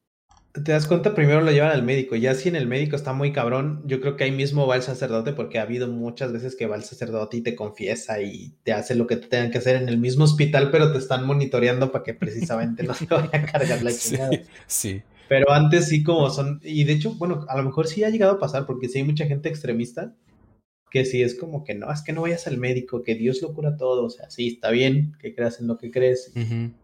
te 0.52 0.70
das 0.70 0.86
cuenta, 0.86 1.16
primero 1.16 1.40
lo 1.40 1.50
llevan 1.50 1.72
al 1.72 1.82
médico. 1.82 2.14
Ya 2.14 2.36
si 2.36 2.48
en 2.48 2.54
el 2.54 2.68
médico 2.68 2.94
está 2.94 3.12
muy 3.12 3.32
cabrón, 3.32 3.82
yo 3.86 4.00
creo 4.00 4.16
que 4.16 4.22
ahí 4.22 4.30
mismo 4.30 4.68
va 4.68 4.76
el 4.76 4.82
sacerdote, 4.82 5.32
porque 5.32 5.58
ha 5.58 5.62
habido 5.62 5.88
muchas 5.88 6.32
veces 6.32 6.54
que 6.54 6.68
va 6.68 6.76
el 6.76 6.84
sacerdote 6.84 7.38
y 7.38 7.40
te 7.40 7.56
confiesa 7.56 8.20
y 8.20 8.54
te 8.62 8.72
hace 8.72 8.94
lo 8.94 9.08
que 9.08 9.16
te 9.16 9.26
tengan 9.26 9.50
que 9.50 9.58
hacer 9.58 9.74
en 9.74 9.88
el 9.88 9.98
mismo 9.98 10.22
hospital, 10.22 10.70
pero 10.70 10.92
te 10.92 10.98
están 10.98 11.26
monitoreando 11.26 11.90
para 11.90 12.04
que 12.04 12.14
precisamente 12.14 12.84
no 12.84 12.94
te 12.94 13.06
vaya 13.06 13.30
a 13.32 13.46
cargar 13.46 13.82
la 13.82 13.90
chingada. 13.98 14.30
Sí, 14.30 14.44
sí. 14.68 15.02
Pero 15.28 15.50
antes 15.50 15.88
sí 15.88 16.02
como 16.02 16.30
son, 16.30 16.60
y 16.62 16.84
de 16.84 16.92
hecho, 16.92 17.14
bueno, 17.14 17.44
a 17.48 17.56
lo 17.56 17.64
mejor 17.64 17.86
sí 17.86 18.04
ha 18.04 18.10
llegado 18.10 18.32
a 18.32 18.38
pasar, 18.38 18.66
porque 18.66 18.88
sí 18.88 18.98
hay 18.98 19.04
mucha 19.04 19.26
gente 19.26 19.48
extremista 19.48 20.14
que 20.90 21.04
sí 21.04 21.22
es 21.22 21.34
como 21.34 21.64
que 21.64 21.74
no, 21.74 21.92
es 21.92 22.00
que 22.02 22.12
no 22.12 22.22
vayas 22.22 22.46
al 22.46 22.58
médico, 22.58 23.02
que 23.02 23.14
Dios 23.14 23.42
lo 23.42 23.52
cura 23.52 23.76
todo, 23.76 24.04
o 24.04 24.10
sea, 24.10 24.30
sí, 24.30 24.48
está 24.48 24.70
bien 24.70 25.14
que 25.20 25.34
creas 25.34 25.60
en 25.60 25.66
lo 25.66 25.78
que 25.78 25.90
crees 25.90 26.32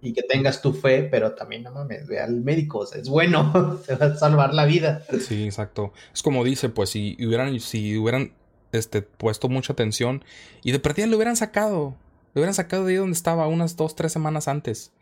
y 0.02 0.12
que 0.12 0.22
tengas 0.22 0.60
tu 0.60 0.72
fe, 0.72 1.04
pero 1.04 1.34
también 1.34 1.62
no 1.62 1.72
mames, 1.72 2.06
ve 2.08 2.18
al 2.18 2.40
médico, 2.42 2.80
o 2.80 2.86
sea, 2.86 3.00
es 3.00 3.08
bueno, 3.08 3.80
te 3.86 3.94
va 3.94 4.06
a 4.06 4.16
salvar 4.16 4.54
la 4.54 4.66
vida. 4.66 5.02
Sí, 5.20 5.44
exacto. 5.44 5.92
Es 6.12 6.22
como 6.22 6.44
dice, 6.44 6.68
pues 6.68 6.90
si 6.90 7.16
hubieran, 7.24 7.58
si 7.60 7.96
hubieran 7.96 8.32
este, 8.72 9.02
puesto 9.02 9.48
mucha 9.48 9.72
atención 9.72 10.24
y 10.62 10.72
de 10.72 10.78
partida 10.78 11.06
lo 11.06 11.16
hubieran 11.16 11.36
sacado, 11.36 11.94
lo 12.34 12.40
hubieran 12.40 12.54
sacado 12.54 12.84
de 12.84 12.92
ahí 12.92 12.98
donde 12.98 13.14
estaba 13.14 13.46
unas 13.46 13.76
dos, 13.76 13.94
tres 13.94 14.12
semanas 14.12 14.48
antes. 14.48 14.92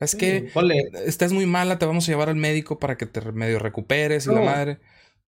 Es 0.00 0.14
que 0.14 0.50
estás 1.06 1.32
muy 1.32 1.46
mala, 1.46 1.78
te 1.78 1.86
vamos 1.86 2.08
a 2.08 2.12
llevar 2.12 2.28
al 2.28 2.36
médico 2.36 2.78
para 2.78 2.96
que 2.96 3.06
te 3.06 3.20
medio 3.32 3.58
recuperes 3.58 4.26
y 4.26 4.34
la 4.34 4.40
madre. 4.40 4.78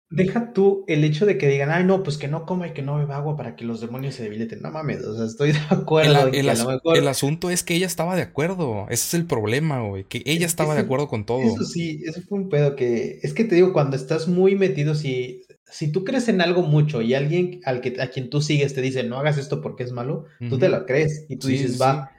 Deja 0.09 0.53
tú 0.53 0.85
el 0.87 1.03
hecho 1.03 1.27
de 1.27 1.37
que 1.37 1.49
digan, 1.49 1.71
ay, 1.71 1.83
no, 1.83 2.05
pues 2.05 2.17
que 2.17 2.29
no 2.29 2.47
coma 2.47 2.69
y 2.69 2.73
que 2.73 2.83
no 2.83 2.97
beba 2.97 3.17
agua 3.17 3.37
para 3.37 3.57
que 3.57 3.65
los 3.65 3.81
demonios 3.81 4.15
se 4.15 4.23
debiliten. 4.23 4.63
No 4.63 4.71
mames, 4.71 5.05
o 5.05 5.17
sea, 5.17 5.27
estoy 5.27 5.51
de 5.51 5.59
acuerdo. 5.69 6.29
El, 6.29 6.49
el 6.49 7.09
asunto 7.09 7.51
es 7.51 7.65
que 7.65 7.75
ella 7.75 7.87
estaba 7.87 8.15
de 8.15 8.23
acuerdo. 8.23 8.87
Ese 8.89 9.07
es 9.07 9.15
el 9.15 9.27
problema, 9.27 9.81
güey. 9.81 10.05
Que 10.05 10.23
ella 10.25 10.47
estaba 10.47 10.77
de 10.77 10.83
acuerdo 10.83 11.09
con 11.09 11.27
todo. 11.27 11.41
Eso 11.41 11.65
sí, 11.65 12.03
eso 12.07 12.21
fue 12.29 12.39
un 12.39 12.49
pedo 12.49 12.77
que. 12.77 13.19
Es 13.23 13.35
que 13.35 13.43
te 13.43 13.57
digo, 13.57 13.73
cuando 13.73 13.97
estás 13.97 14.29
muy 14.29 14.55
metido, 14.55 14.95
si, 14.95 15.43
si 15.67 15.91
tú 15.91 16.05
crees 16.05 16.29
en 16.29 16.41
algo 16.41 16.63
mucho 16.63 17.03
y 17.03 17.15
alguien 17.15 17.61
al 17.65 17.81
que, 17.81 18.01
a 18.01 18.07
quien 18.07 18.31
tú 18.31 18.41
sigues 18.41 18.75
te 18.75 18.83
dice, 18.83 19.03
no 19.03 19.19
hagas 19.19 19.39
esto 19.39 19.61
porque 19.61 19.83
es 19.83 19.91
malo, 19.91 20.27
tú 20.49 20.57
te 20.57 20.69
lo 20.69 20.87
crees 20.87 21.27
y 21.29 21.37
tú 21.37 21.49
dices, 21.49 21.83
va. 21.83 22.13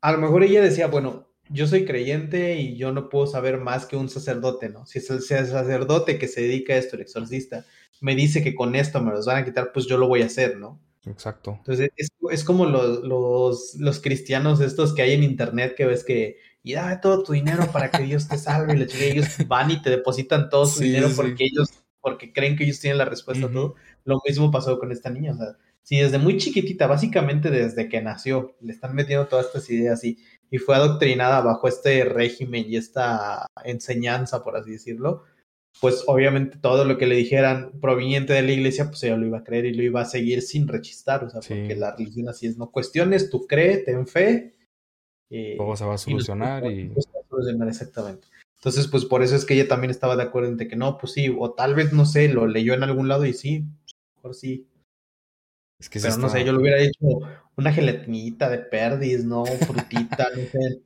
A 0.00 0.12
lo 0.12 0.18
mejor 0.18 0.44
ella 0.44 0.62
decía, 0.62 0.86
bueno, 0.86 1.27
yo 1.50 1.66
soy 1.66 1.84
creyente 1.84 2.56
y 2.56 2.76
yo 2.76 2.92
no 2.92 3.08
puedo 3.08 3.26
saber 3.26 3.58
más 3.58 3.86
que 3.86 3.96
un 3.96 4.08
sacerdote, 4.08 4.68
¿no? 4.68 4.86
Si 4.86 4.98
es 4.98 5.10
el, 5.10 5.22
sacerdote 5.22 6.18
que 6.18 6.28
se 6.28 6.42
dedica 6.42 6.74
a 6.74 6.76
esto, 6.76 6.96
el 6.96 7.02
exorcista, 7.02 7.64
me 8.00 8.14
dice 8.14 8.42
que 8.42 8.54
con 8.54 8.74
esto 8.74 9.00
me 9.00 9.12
los 9.12 9.26
van 9.26 9.38
a 9.38 9.44
quitar, 9.44 9.72
pues 9.72 9.86
yo 9.86 9.98
lo 9.98 10.08
voy 10.08 10.22
a 10.22 10.26
hacer, 10.26 10.56
¿no? 10.56 10.80
Exacto. 11.06 11.54
Entonces 11.58 11.90
es, 11.96 12.44
como 12.44 12.66
los, 12.66 13.02
los, 13.02 13.74
los, 13.78 14.00
cristianos 14.00 14.60
estos 14.60 14.94
que 14.94 15.02
hay 15.02 15.12
en 15.12 15.22
internet 15.22 15.74
que 15.76 15.86
ves 15.86 16.04
que, 16.04 16.38
y 16.62 16.74
dame 16.74 16.98
todo 16.98 17.22
tu 17.22 17.32
dinero 17.32 17.70
para 17.72 17.90
que 17.90 18.02
Dios 18.02 18.28
te 18.28 18.36
salve, 18.36 18.76
y 18.76 19.02
ellos 19.02 19.26
van 19.46 19.70
y 19.70 19.80
te 19.80 19.90
depositan 19.90 20.50
todo 20.50 20.66
su 20.66 20.82
dinero 20.82 21.08
porque 21.16 21.44
ellos, 21.44 21.70
porque 22.00 22.32
creen 22.32 22.56
que 22.56 22.64
ellos 22.64 22.80
tienen 22.80 22.98
la 22.98 23.04
respuesta 23.06 23.46
a 23.46 23.50
todo. 23.50 23.74
Lo 24.04 24.20
mismo 24.26 24.50
pasó 24.50 24.78
con 24.78 24.92
esta 24.92 25.08
niña, 25.08 25.32
o 25.32 25.36
sea, 25.36 25.56
si 25.88 25.96
desde 25.96 26.18
muy 26.18 26.36
chiquitita, 26.36 26.86
básicamente 26.86 27.50
desde 27.50 27.88
que 27.88 28.02
nació, 28.02 28.54
le 28.60 28.74
están 28.74 28.94
metiendo 28.94 29.26
todas 29.26 29.46
estas 29.46 29.70
ideas 29.70 30.04
y 30.04 30.18
y 30.50 30.58
fue 30.58 30.74
adoctrinada 30.74 31.40
bajo 31.40 31.68
este 31.68 32.04
régimen 32.04 32.64
y 32.68 32.76
esta 32.76 33.46
enseñanza, 33.64 34.42
por 34.42 34.56
así 34.56 34.72
decirlo, 34.72 35.24
pues 35.80 36.04
obviamente 36.06 36.58
todo 36.58 36.84
lo 36.84 36.98
que 36.98 37.06
le 37.06 37.16
dijeran 37.16 37.72
proveniente 37.80 38.32
de 38.32 38.42
la 38.42 38.52
iglesia, 38.52 38.86
pues 38.88 39.02
ella 39.04 39.16
lo 39.16 39.26
iba 39.26 39.38
a 39.38 39.44
creer 39.44 39.66
y 39.66 39.74
lo 39.74 39.82
iba 39.82 40.00
a 40.00 40.06
seguir 40.06 40.42
sin 40.42 40.66
rechistar, 40.66 41.24
o 41.24 41.30
sea, 41.30 41.40
porque 41.40 41.76
la 41.76 41.94
religión 41.94 42.28
así 42.28 42.46
es, 42.46 42.56
no 42.56 42.70
cuestiones, 42.70 43.30
tú 43.30 43.46
crees, 43.46 43.84
ten 43.84 44.06
fe. 44.06 44.54
Eh, 45.30 45.54
todo 45.56 45.76
se 45.76 45.84
va 45.84 45.94
a 45.94 45.98
solucionar 45.98 46.64
y... 46.70 46.90
a 46.96 47.28
solucionar 47.28 47.68
exactamente. 47.68 48.26
Entonces, 48.56 48.88
pues 48.88 49.04
por 49.04 49.22
eso 49.22 49.36
es 49.36 49.44
que 49.44 49.54
ella 49.54 49.68
también 49.68 49.90
estaba 49.90 50.16
de 50.16 50.24
acuerdo 50.24 50.48
en 50.48 50.56
que 50.56 50.74
no, 50.74 50.98
pues 50.98 51.12
sí, 51.12 51.32
o 51.38 51.52
tal 51.52 51.74
vez, 51.76 51.92
no 51.92 52.04
sé, 52.06 52.28
lo 52.28 52.46
leyó 52.46 52.74
en 52.74 52.82
algún 52.82 53.06
lado 53.06 53.24
y 53.24 53.32
sí, 53.32 53.64
mejor 54.16 54.34
sí, 54.34 54.66
es 55.78 55.88
que 55.88 56.00
Pero 56.00 56.16
no 56.16 56.28
sé, 56.28 56.44
yo 56.44 56.52
le 56.52 56.58
hubiera 56.58 56.80
hecho 56.80 57.20
una 57.56 57.72
gelatinita 57.72 58.48
de 58.48 58.58
perdis, 58.58 59.24
¿no? 59.24 59.44
Frutita, 59.44 60.28
no 60.36 60.42
sé. 60.42 60.82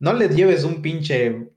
No 0.00 0.12
le 0.12 0.28
lleves 0.28 0.64
un 0.64 0.82
pinche, 0.82 1.50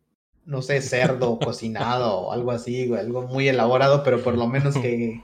no 0.45 0.61
sé, 0.61 0.81
cerdo 0.81 1.39
cocinado 1.43 2.19
o 2.19 2.31
algo 2.31 2.51
así, 2.51 2.87
güey, 2.87 3.01
algo 3.01 3.23
muy 3.23 3.47
elaborado, 3.47 4.03
pero 4.03 4.21
por 4.21 4.37
lo 4.37 4.47
menos 4.47 4.75
que, 4.77 5.23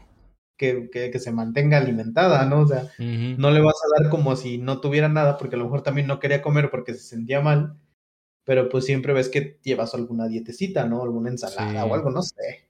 que, 0.58 0.90
que, 0.92 1.20
se 1.20 1.32
mantenga 1.32 1.78
alimentada, 1.78 2.46
¿no? 2.46 2.62
O 2.62 2.68
sea, 2.68 2.92
no 2.98 3.52
le 3.52 3.62
vas 3.62 3.76
a 3.76 4.02
dar 4.02 4.10
como 4.10 4.36
si 4.36 4.58
no 4.58 4.82
tuviera 4.82 5.10
nada, 5.10 5.38
porque 5.38 5.56
a 5.56 5.60
lo 5.60 5.66
mejor 5.66 5.84
también 5.84 6.08
no 6.08 6.20
quería 6.20 6.42
comer 6.42 6.72
porque 6.72 6.94
se 6.94 7.02
sentía 7.02 7.42
mal, 7.42 7.78
pero 8.44 8.70
pues 8.70 8.86
siempre 8.86 9.14
ves 9.14 9.30
que 9.30 9.60
llevas 9.62 9.94
alguna 9.94 10.28
dietecita, 10.28 10.86
¿no? 10.86 11.04
Alguna 11.04 11.30
ensalada 11.30 11.86
o 11.86 11.94
algo, 11.94 12.10
no 12.10 12.24
sé. 12.24 12.67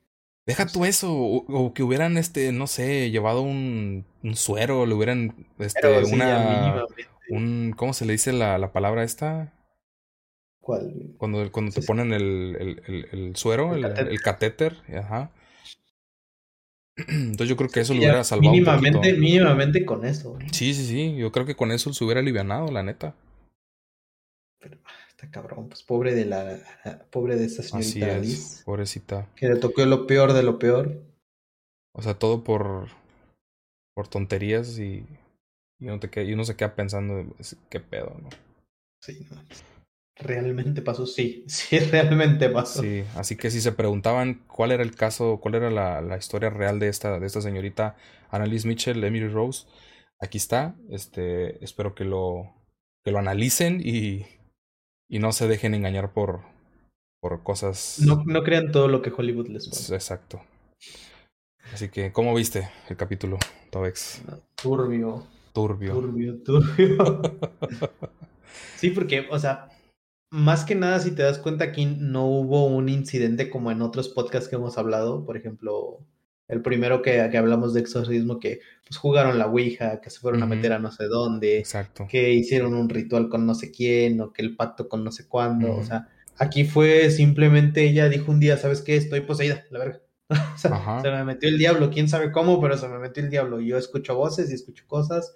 Deja 0.47 0.65
tú 0.65 0.85
eso, 0.85 1.13
o, 1.13 1.73
que 1.73 1.83
hubieran, 1.83 2.15
este, 2.15 2.53
no 2.53 2.67
sé, 2.67 3.11
llevado 3.11 3.41
un, 3.41 4.05
un 4.23 4.35
suero, 4.37 4.85
le 4.85 4.93
hubieran, 4.93 5.45
este, 5.59 6.05
una, 6.05 6.85
un, 7.29 7.73
¿cómo 7.75 7.93
se 7.93 8.05
le 8.05 8.13
dice 8.13 8.31
la, 8.31 8.57
la 8.57 8.71
palabra 8.71 9.03
esta? 9.03 9.53
¿Cuál? 10.61 11.15
Cuando, 11.17 11.51
cuando 11.51 11.73
te 11.73 11.81
ponen 11.81 12.13
el, 12.13 12.55
el, 12.87 13.07
el, 13.11 13.35
suero, 13.35 13.75
el, 13.75 14.21
catéter. 14.21 14.77
ajá. 14.97 15.31
Entonces 16.95 17.49
yo 17.49 17.57
creo 17.57 17.69
que 17.69 17.81
eso 17.81 17.93
lo 17.93 17.99
hubiera 17.99 18.23
salvado. 18.23 18.49
Mínimamente, 18.49 19.13
mínimamente 19.15 19.85
con 19.85 20.05
eso. 20.05 20.37
Sí, 20.53 20.73
sí, 20.73 20.85
sí, 20.85 21.17
yo 21.17 21.33
creo 21.33 21.45
que 21.45 21.57
con 21.57 21.73
eso 21.73 21.93
se 21.93 22.05
hubiera 22.05 22.21
alivianado, 22.21 22.71
la 22.71 22.83
neta. 22.83 23.15
Pero, 24.59 24.77
Está 25.17 25.31
cabrón, 25.31 25.67
pues 25.67 25.81
pobre 25.81 26.13
de 26.13 26.25
la, 26.25 26.59
pobre 27.09 27.37
de 27.37 27.45
esta 27.45 27.63
señorita 27.63 28.17
Así 28.17 28.63
pobrecita. 28.63 29.27
Que 29.35 29.47
le 29.47 29.55
tocó 29.55 29.83
lo 29.85 30.05
peor 30.05 30.33
de 30.33 30.43
lo 30.43 30.59
peor. 30.59 31.01
O 31.93 32.03
sea, 32.03 32.13
todo 32.13 32.43
por 32.43 32.89
por 33.95 34.07
tonterías 34.07 34.77
y, 34.77 35.07
y 35.79 35.87
uno, 35.87 35.99
te 35.99 36.23
y 36.23 36.31
uno 36.31 36.45
se 36.45 36.55
queda 36.55 36.75
pensando 36.75 37.35
qué 37.67 37.79
pedo, 37.79 38.15
¿no? 38.21 38.29
Sí, 39.01 39.25
no. 39.31 39.41
Realmente 40.19 40.83
pasó, 40.83 41.07
sí, 41.07 41.43
sí, 41.47 41.79
realmente 41.79 42.47
pasó. 42.51 42.83
Sí, 42.83 43.03
así 43.15 43.35
que 43.35 43.49
si 43.49 43.59
se 43.59 43.71
preguntaban 43.71 44.45
cuál 44.47 44.71
era 44.71 44.83
el 44.83 44.95
caso, 44.95 45.39
cuál 45.41 45.55
era 45.55 45.71
la, 45.71 46.01
la 46.01 46.17
historia 46.17 46.51
real 46.51 46.77
de 46.77 46.89
esta, 46.89 47.19
de 47.19 47.25
esta 47.25 47.41
señorita 47.41 47.95
Annalise 48.29 48.67
Mitchell, 48.67 49.03
Emily 49.03 49.29
Rose, 49.29 49.65
aquí 50.19 50.37
está. 50.37 50.75
Este, 50.91 51.63
espero 51.65 51.95
que 51.95 52.05
lo, 52.05 52.53
que 53.03 53.09
lo 53.09 53.17
analicen 53.17 53.81
y, 53.83 54.27
y 55.09 55.19
no 55.19 55.31
se 55.31 55.47
dejen 55.47 55.73
engañar 55.73 56.13
por, 56.13 56.41
por 57.21 57.43
cosas. 57.43 57.99
No, 58.01 58.23
no 58.25 58.43
crean 58.43 58.71
todo 58.71 58.87
lo 58.87 59.01
que 59.01 59.11
Hollywood 59.15 59.47
les 59.47 59.67
pone. 59.67 59.95
Exacto. 59.95 60.41
Así 61.73 61.89
que, 61.89 62.11
¿cómo 62.11 62.33
viste 62.33 62.69
el 62.89 62.97
capítulo, 62.97 63.37
Tobex? 63.71 64.21
Turbio. 64.55 65.25
Turbio. 65.53 65.93
Turbio, 65.93 66.43
turbio. 66.43 67.21
sí, 68.77 68.91
porque, 68.91 69.27
o 69.29 69.39
sea, 69.39 69.69
más 70.29 70.65
que 70.65 70.75
nada, 70.75 70.99
si 70.99 71.11
te 71.11 71.23
das 71.23 71.39
cuenta, 71.39 71.65
aquí 71.65 71.85
no 71.85 72.25
hubo 72.25 72.67
un 72.67 72.89
incidente 72.89 73.49
como 73.49 73.71
en 73.71 73.81
otros 73.81 74.09
podcasts 74.09 74.49
que 74.49 74.55
hemos 74.55 74.77
hablado. 74.77 75.25
Por 75.25 75.37
ejemplo, 75.37 75.99
el 76.47 76.61
primero 76.61 77.01
que, 77.01 77.27
que, 77.29 77.37
hablamos 77.37 77.73
de 77.73 77.81
exorcismo, 77.81 78.39
que 78.39 78.61
pues 78.85 78.97
jugaron 78.97 79.37
la 79.37 79.47
Ouija, 79.47 79.99
que 79.99 80.09
se 80.09 80.19
fueron 80.19 80.43
a 80.43 80.45
meter 80.45 80.71
a 80.73 80.79
no 80.79 80.91
sé 80.91 81.05
dónde, 81.05 81.59
Exacto. 81.59 82.07
que 82.09 82.31
hicieron 82.33 82.73
un 82.73 82.89
ritual 82.89 83.29
con 83.29 83.45
no 83.45 83.53
sé 83.53 83.71
quién, 83.71 84.21
o 84.21 84.31
que 84.31 84.41
el 84.41 84.55
pacto 84.55 84.87
con 84.87 85.03
no 85.03 85.11
sé 85.11 85.27
cuándo, 85.27 85.75
o 85.75 85.83
sea, 85.83 86.07
aquí 86.37 86.63
fue 86.63 87.09
simplemente 87.09 87.83
ella 87.83 88.07
dijo 88.09 88.31
un 88.31 88.39
día, 88.39 88.57
¿sabes 88.57 88.81
qué? 88.81 88.95
Estoy 88.95 89.21
poseída, 89.21 89.65
la 89.71 89.79
verga. 89.79 90.01
o 90.29 90.57
sea, 90.57 91.01
se 91.01 91.11
me 91.11 91.23
metió 91.23 91.49
el 91.49 91.57
diablo, 91.57 91.89
quién 91.89 92.09
sabe 92.09 92.31
cómo, 92.31 92.61
pero 92.61 92.77
se 92.77 92.87
me 92.87 92.99
metió 92.99 93.23
el 93.23 93.29
diablo. 93.29 93.59
Yo 93.61 93.77
escucho 93.77 94.15
voces 94.15 94.49
y 94.49 94.53
escucho 94.53 94.85
cosas, 94.87 95.35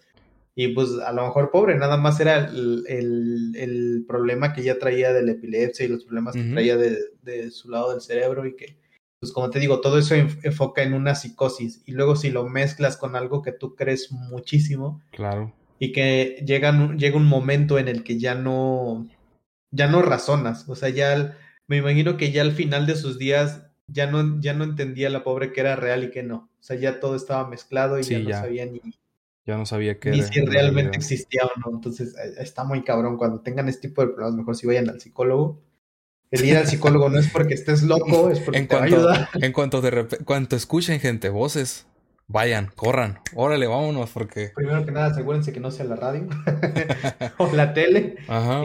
y 0.55 0.69
pues 0.69 0.89
a 1.05 1.13
lo 1.13 1.23
mejor 1.23 1.51
pobre, 1.51 1.77
nada 1.77 1.97
más 1.97 2.19
era 2.19 2.45
el, 2.45 2.83
el, 2.87 3.53
el 3.55 4.05
problema 4.07 4.53
que 4.53 4.63
ya 4.63 4.79
traía 4.79 5.13
de 5.13 5.23
la 5.23 5.31
epilepsia 5.31 5.85
y 5.85 5.89
los 5.89 6.03
problemas 6.03 6.35
que 6.35 6.43
traía 6.43 6.75
de, 6.75 6.97
de 7.21 7.51
su 7.51 7.69
lado 7.69 7.91
del 7.91 8.01
cerebro 8.01 8.45
y 8.45 8.55
que 8.55 8.80
pues 9.21 9.33
como 9.33 9.51
te 9.51 9.59
digo, 9.59 9.81
todo 9.81 9.99
eso 9.99 10.15
enfoca 10.15 10.81
en 10.81 10.93
una 10.93 11.13
psicosis 11.13 11.83
y 11.85 11.91
luego 11.91 12.15
si 12.15 12.31
lo 12.31 12.49
mezclas 12.49 12.97
con 12.97 13.15
algo 13.15 13.43
que 13.43 13.51
tú 13.51 13.75
crees 13.75 14.11
muchísimo. 14.11 14.99
Claro. 15.11 15.53
Y 15.77 15.91
que 15.91 16.43
llega, 16.43 16.71
llega 16.95 17.17
un 17.17 17.27
momento 17.27 17.77
en 17.77 17.87
el 17.87 18.03
que 18.03 18.17
ya 18.17 18.33
no, 18.33 19.07
ya 19.69 19.85
no 19.85 20.01
razonas, 20.01 20.67
o 20.67 20.75
sea, 20.75 20.89
ya 20.89 21.37
me 21.67 21.77
imagino 21.77 22.17
que 22.17 22.31
ya 22.31 22.41
al 22.41 22.53
final 22.53 22.87
de 22.87 22.95
sus 22.95 23.19
días 23.19 23.67
ya 23.85 24.07
no, 24.07 24.41
ya 24.41 24.55
no 24.55 24.63
entendía 24.63 25.11
la 25.11 25.23
pobre 25.23 25.53
que 25.53 25.61
era 25.61 25.75
real 25.75 26.03
y 26.03 26.09
que 26.09 26.23
no. 26.23 26.49
O 26.59 26.63
sea, 26.63 26.75
ya 26.75 26.99
todo 26.99 27.15
estaba 27.15 27.47
mezclado 27.47 27.99
y 27.99 28.03
ya, 28.03 28.19
no 28.19 28.29
sabía 28.31 28.65
ni. 28.65 28.81
Ya 29.45 29.55
no 29.55 29.67
sabía 29.67 29.99
ni 30.03 30.21
si 30.23 30.41
realmente 30.41 30.97
existía 30.97 31.43
o 31.45 31.59
no. 31.59 31.75
Entonces, 31.75 32.15
eh, 32.17 32.33
está 32.39 32.63
muy 32.63 32.83
cabrón. 32.83 33.17
Cuando 33.17 33.41
tengan 33.41 33.69
este 33.69 33.87
tipo 33.87 34.01
de 34.01 34.07
problemas, 34.07 34.35
mejor 34.35 34.55
si 34.55 34.65
vayan 34.65 34.89
al 34.89 34.99
psicólogo. 34.99 35.61
El 36.31 36.45
ir 36.45 36.55
al 36.55 36.65
psicólogo 36.65 37.09
no 37.09 37.19
es 37.19 37.27
porque 37.27 37.53
estés 37.53 37.83
loco, 37.83 38.29
es 38.29 38.39
porque 38.39 38.59
en 38.59 38.67
te 38.67 38.77
cuanto, 38.77 38.95
va 38.95 39.11
a 39.11 39.15
ayudar. 39.15 39.29
En 39.33 39.51
cuanto, 39.51 39.81
de 39.81 40.07
cuanto 40.23 40.55
escuchen 40.55 41.01
gente, 41.01 41.27
voces, 41.27 41.85
vayan, 42.27 42.71
corran, 42.73 43.19
órale, 43.35 43.67
vámonos, 43.67 44.09
porque. 44.11 44.51
Primero 44.55 44.85
que 44.85 44.91
nada, 44.91 45.07
asegúrense 45.07 45.51
que 45.51 45.59
no 45.59 45.71
sea 45.71 45.85
la 45.85 45.97
radio 45.97 46.27
o 47.37 47.53
la 47.53 47.73
tele. 47.73 48.15
Ajá. 48.29 48.63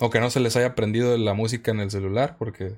O 0.00 0.08
que 0.08 0.20
no 0.20 0.30
se 0.30 0.40
les 0.40 0.56
haya 0.56 0.74
prendido 0.74 1.18
la 1.18 1.34
música 1.34 1.70
en 1.70 1.80
el 1.80 1.90
celular, 1.90 2.36
porque 2.38 2.72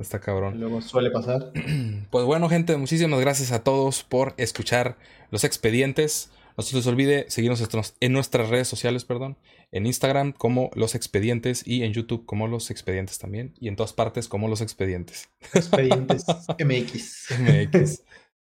está 0.00 0.18
cabrón. 0.18 0.58
luego 0.58 0.80
suele 0.80 1.10
pasar. 1.10 1.52
Pues 2.10 2.24
bueno, 2.24 2.48
gente, 2.48 2.76
muchísimas 2.76 3.20
gracias 3.20 3.52
a 3.52 3.62
todos 3.62 4.02
por 4.02 4.32
escuchar 4.38 4.96
los 5.30 5.44
expedientes. 5.44 6.30
No 6.56 6.62
se 6.62 6.76
les 6.76 6.86
olvide 6.86 7.26
seguirnos 7.28 7.62
en 8.00 8.12
nuestras 8.12 8.48
redes 8.48 8.68
sociales, 8.68 9.04
perdón. 9.04 9.36
En 9.70 9.86
Instagram 9.86 10.32
como 10.32 10.70
Los 10.74 10.94
Expedientes 10.94 11.66
y 11.66 11.82
en 11.82 11.92
YouTube 11.92 12.26
como 12.26 12.48
Los 12.48 12.70
Expedientes 12.70 13.18
también. 13.18 13.54
Y 13.58 13.68
en 13.68 13.76
todas 13.76 13.92
partes 13.92 14.28
como 14.28 14.48
Los 14.48 14.60
Expedientes. 14.60 15.30
Expedientes 15.54 16.24
MX. 16.58 17.28
MX. 17.38 18.02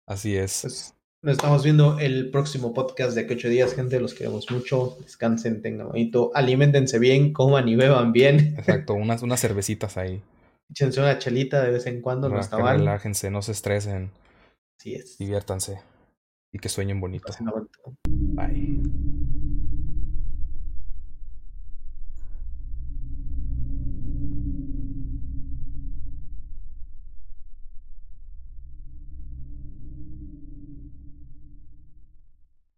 Así 0.06 0.36
es. 0.36 0.60
Pues, 0.62 0.94
nos 1.22 1.32
estamos 1.32 1.64
viendo 1.64 1.98
el 1.98 2.30
próximo 2.30 2.72
podcast 2.74 3.16
de 3.16 3.26
que 3.26 3.34
ocho 3.34 3.48
días, 3.48 3.74
gente. 3.74 3.98
Los 3.98 4.14
queremos 4.14 4.50
mucho. 4.50 4.96
Descansen, 5.00 5.62
tengan 5.62 5.88
bonito. 5.88 6.30
Aliméntense 6.34 6.98
bien, 6.98 7.32
coman 7.32 7.68
y 7.68 7.76
beban 7.76 8.12
bien. 8.12 8.54
Exacto, 8.58 8.94
unas, 8.94 9.22
unas 9.22 9.40
cervecitas 9.40 9.96
ahí. 9.96 10.22
Échense 10.70 11.00
una 11.00 11.18
chelita 11.18 11.62
de 11.62 11.70
vez 11.70 11.86
en 11.86 12.00
cuando, 12.00 12.28
no 12.28 12.38
está 12.38 12.58
mal. 12.58 12.78
Relájense, 12.78 13.30
no 13.30 13.42
se 13.42 13.52
estresen. 13.52 14.10
Así 14.78 14.94
es. 14.94 15.18
Diviértanse. 15.18 15.80
Y 16.56 16.58
que 16.58 16.70
sueñen 16.70 17.00
bonito. 17.02 17.34
Bye. 18.08 18.80